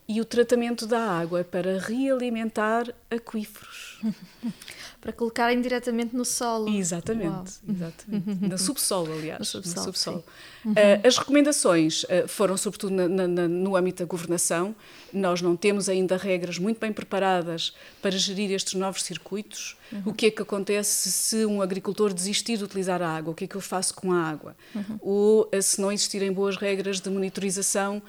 e 0.07 0.19
o 0.19 0.25
tratamento 0.25 0.85
da 0.85 0.99
água 0.99 1.43
para 1.43 1.79
realimentar 1.79 2.93
aquíferos. 3.09 4.01
para 5.01 5.11
colocarem 5.11 5.59
diretamente 5.59 6.15
no 6.15 6.23
solo. 6.23 6.69
Exatamente, 6.69 7.59
exatamente. 7.67 8.29
no 8.47 8.57
subsolo, 8.57 9.11
aliás. 9.11 9.39
No 9.39 9.45
subsolo. 9.45 9.75
No 9.75 9.83
subsolo. 9.83 10.23
Uhum. 10.63 10.73
Uh, 10.73 11.07
as 11.07 11.17
recomendações 11.17 12.03
uh, 12.03 12.27
foram 12.27 12.55
sobretudo 12.55 12.93
na, 12.93 13.27
na, 13.27 13.47
no 13.47 13.75
âmbito 13.75 14.03
da 14.03 14.07
governação. 14.07 14.75
Nós 15.11 15.41
não 15.41 15.55
temos 15.55 15.89
ainda 15.89 16.17
regras 16.17 16.59
muito 16.59 16.79
bem 16.79 16.93
preparadas 16.93 17.73
para 17.99 18.11
gerir 18.11 18.51
estes 18.51 18.75
novos 18.75 19.01
circuitos. 19.01 19.75
Uhum. 19.91 20.03
O 20.05 20.13
que 20.13 20.27
é 20.27 20.31
que 20.31 20.41
acontece 20.43 21.11
se 21.11 21.45
um 21.47 21.63
agricultor 21.63 22.13
desistir 22.13 22.57
de 22.57 22.63
utilizar 22.63 23.01
a 23.01 23.09
água? 23.09 23.31
O 23.31 23.35
que 23.35 23.45
é 23.45 23.47
que 23.47 23.55
eu 23.55 23.61
faço 23.61 23.95
com 23.95 24.13
a 24.13 24.21
água? 24.21 24.55
Uhum. 24.75 24.97
Ou 25.01 25.49
uh, 25.51 25.61
se 25.63 25.81
não 25.81 25.91
existirem 25.91 26.31
boas 26.31 26.57
regras 26.57 27.01
de 27.01 27.09
monitorização 27.09 28.03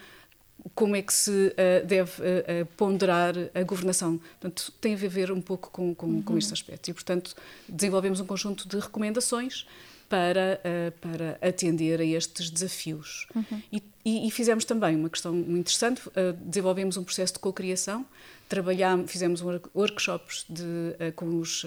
como 0.75 0.97
é 0.97 1.03
que 1.03 1.13
se 1.13 1.31
uh, 1.31 1.87
deve 1.87 2.13
uh, 2.23 2.67
ponderar 2.77 3.35
a 3.55 3.63
governação. 3.63 4.19
Portanto, 4.19 4.73
tem 4.81 4.95
a 4.95 4.97
ver 4.97 5.33
um 5.33 5.41
pouco 5.41 5.71
com, 5.71 5.95
com, 5.95 6.07
uhum. 6.07 6.23
com 6.23 6.39
este 6.39 6.53
aspecto. 6.53 6.91
E, 6.91 6.95
portanto, 6.95 7.35
desenvolvemos 7.69 8.21
um 8.21 8.27
conjunto 8.27 8.69
de 8.69 8.79
recomendações 8.79 9.67
para, 10.09 10.61
uh, 10.61 10.93
para 11.01 11.39
atender 11.47 12.01
a 12.01 12.05
estes 12.05 12.51
desafios. 12.51 13.27
Uhum. 13.35 13.63
E, 13.73 13.83
e, 14.05 14.29
e, 14.29 14.31
fizemos 14.31 14.65
também 14.65 14.95
uma 14.97 15.11
questão 15.11 15.33
muito 15.33 15.61
interessante, 15.61 16.03
desenvolvemos 16.45 16.97
um 16.97 17.05
processo 17.05 17.35
de 17.35 17.39
cocriação, 17.39 18.05
trabalhamos, 18.49 19.11
fizemos 19.11 19.41
workshops 19.75 20.45
de, 20.49 21.13
com 21.15 21.39
os 21.39 21.65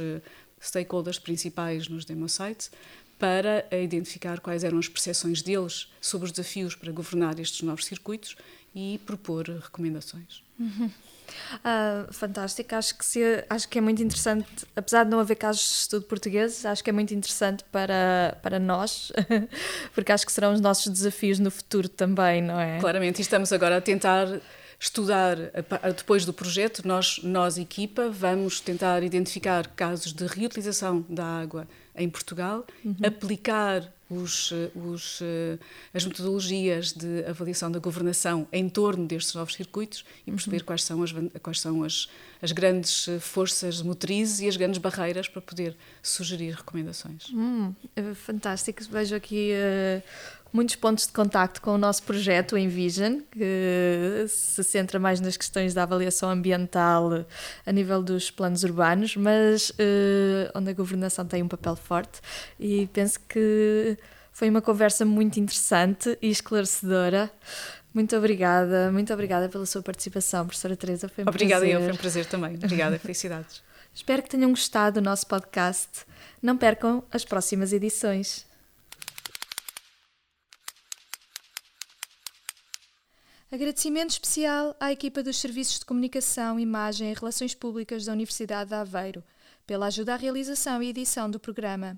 stakeholders 0.62 1.18
principais 1.18 1.88
nos 1.88 2.04
demo 2.04 2.28
sites 2.28 2.70
para 3.18 3.66
identificar 3.72 4.40
quais 4.42 4.64
eram 4.64 4.78
as 4.78 4.90
percepções 4.90 5.42
deles 5.42 5.90
sobre 6.02 6.26
os 6.26 6.32
desafios 6.32 6.76
para 6.76 6.92
governar 6.92 7.40
estes 7.40 7.62
novos 7.62 7.86
circuitos 7.86 8.36
e 8.76 9.00
propor 9.06 9.48
recomendações. 9.48 10.44
Uhum. 10.60 10.92
Uh, 11.56 12.14
fantástico, 12.14 12.76
acho 12.76 12.98
que, 12.98 13.06
se, 13.06 13.46
acho 13.50 13.68
que 13.68 13.78
é 13.78 13.82
muito 13.82 14.04
interessante, 14.04 14.48
apesar 14.76 15.06
de 15.06 15.10
não 15.10 15.20
haver 15.20 15.36
casos 15.36 15.62
de 15.62 15.76
estudo 15.78 16.06
portugueses, 16.06 16.66
acho 16.66 16.84
que 16.84 16.90
é 16.90 16.94
muito 16.94 17.14
interessante 17.14 17.64
para, 17.72 18.38
para 18.44 18.60
nós, 18.60 19.12
porque 19.96 20.12
acho 20.12 20.26
que 20.26 20.32
serão 20.32 20.54
os 20.54 20.62
nossos 20.62 20.92
desafios 20.92 21.40
no 21.40 21.50
futuro 21.50 21.88
também, 21.88 22.42
não 22.42 22.60
é? 22.60 22.80
Claramente, 22.80 23.20
e 23.20 23.22
estamos 23.22 23.52
agora 23.54 23.78
a 23.78 23.82
tentar 23.82 24.28
estudar, 24.80 25.38
depois 25.96 26.26
do 26.26 26.34
projeto, 26.34 26.86
nós, 26.86 27.20
nós, 27.24 27.58
equipa, 27.58 28.10
vamos 28.10 28.60
tentar 28.60 29.02
identificar 29.04 29.68
casos 29.70 30.14
de 30.14 30.28
reutilização 30.28 31.06
da 31.10 31.26
água 31.26 31.68
em 31.96 32.10
Portugal, 32.10 32.66
uhum. 32.84 32.96
aplicar 33.04 33.95
os, 34.10 34.52
os, 34.76 35.20
as 35.94 36.06
metodologias 36.06 36.92
de 36.92 37.26
avaliação 37.26 37.72
da 37.72 37.80
governação 37.80 38.48
em 38.52 38.70
torno 38.70 39.08
destes 39.08 39.34
novos 39.34 39.56
circuitos 39.56 40.06
e 40.28 40.32
perceber 40.32 40.58
uhum. 40.58 40.66
quais 40.66 40.84
são, 40.84 41.04
as, 41.04 41.12
quais 41.42 41.60
são 41.60 41.84
as, 41.84 42.08
as 42.42 42.52
grandes 42.52 43.08
forças 43.20 43.82
motrizes 43.82 44.42
e 44.42 44.48
as 44.48 44.58
grandes 44.58 44.78
barreiras 44.78 45.28
para 45.28 45.42
poder 45.42 45.76
sugerir 46.04 46.54
recomendações. 46.54 47.30
Hum, 47.34 47.74
é 47.96 48.14
fantástico. 48.14 48.84
Vejo 48.90 49.16
aqui 49.16 49.52
uh, 49.54 50.04
muitos 50.56 50.76
pontos 50.78 51.06
de 51.06 51.12
contacto 51.12 51.62
com 51.62 51.72
o 51.72 51.78
nosso 51.78 52.02
projeto, 52.04 52.54
o 52.54 52.58
Envision, 52.58 53.20
que 53.30 54.26
se 54.30 54.64
centra 54.64 54.98
mais 54.98 55.20
nas 55.20 55.36
questões 55.36 55.74
da 55.74 55.84
avaliação 55.84 56.30
ambiental 56.30 57.26
a 57.66 57.72
nível 57.74 58.02
dos 58.02 58.32
planos 58.32 58.64
urbanos, 58.64 59.18
mas 59.18 59.72
uh, 59.72 60.52
onde 60.56 60.70
a 60.70 60.74
governação 60.74 61.26
tem 61.26 61.44
um 61.44 61.48
papel 61.50 61.76
forte 61.76 62.22
e 62.58 62.88
penso 62.94 63.20
que 63.28 63.98
foi 64.32 64.50
uma 64.50 64.62
conversa 64.62 65.04
muito 65.04 65.40
interessante 65.42 66.18
e 66.22 66.30
esclarecedora. 66.30 67.30
Muito 67.94 68.16
obrigada, 68.16 68.90
muito 68.92 69.14
obrigada 69.14 69.50
pela 69.50 69.66
sua 69.66 69.82
participação, 69.82 70.46
professora 70.46 70.76
Teresa. 70.76 71.10
Foi 71.10 71.24
um 71.26 71.28
Obrigada, 71.28 71.62
prazer. 71.66 71.76
eu, 71.76 71.84
foi 71.84 71.94
um 71.94 71.98
prazer 71.98 72.26
também. 72.26 72.56
Obrigada, 72.56 72.98
felicidades. 72.98 73.62
Espero 73.94 74.24
que 74.24 74.30
tenham 74.30 74.50
gostado 74.50 75.00
do 75.00 75.04
nosso 75.04 75.28
podcast. 75.28 76.06
Não 76.42 76.58
percam 76.58 77.04
as 77.12 77.24
próximas 77.24 77.72
edições. 77.72 78.46
Agradecimento 83.56 84.10
especial 84.10 84.76
à 84.82 84.92
equipa 84.92 85.24
dos 85.24 85.38
Serviços 85.38 85.80
de 85.80 85.86
Comunicação, 85.86 86.60
Imagem 86.60 87.10
e 87.10 87.14
Relações 87.14 87.56
Públicas 87.56 88.04
da 88.04 88.12
Universidade 88.12 88.72
de 88.72 88.76
Aveiro 88.76 89.24
pela 89.66 89.86
ajuda 89.86 90.14
à 90.14 90.18
realização 90.18 90.84
e 90.84 90.90
edição 90.90 91.32
do 91.32 91.40
programa. 91.40 91.98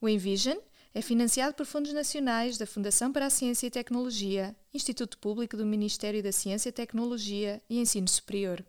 O 0.00 0.08
Envision 0.08 0.56
é 0.94 1.02
financiado 1.02 1.52
por 1.52 1.66
fundos 1.66 1.92
nacionais 1.92 2.56
da 2.56 2.66
Fundação 2.66 3.12
para 3.12 3.26
a 3.26 3.30
Ciência 3.30 3.66
e 3.66 3.70
Tecnologia, 3.70 4.56
Instituto 4.72 5.18
Público 5.18 5.58
do 5.58 5.66
Ministério 5.66 6.22
da 6.22 6.32
Ciência, 6.32 6.72
Tecnologia 6.72 7.60
e 7.68 7.78
Ensino 7.78 8.08
Superior. 8.08 8.64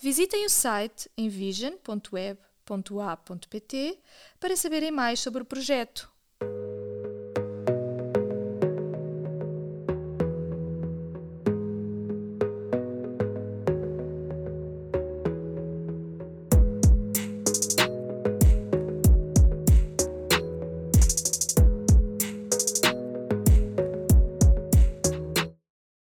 Visitem 0.00 0.46
o 0.46 0.48
site 0.48 1.10
envision.web.a.pt 1.18 3.98
para 4.38 4.56
saberem 4.56 4.92
mais 4.92 5.18
sobre 5.18 5.42
o 5.42 5.44
projeto 5.44 6.08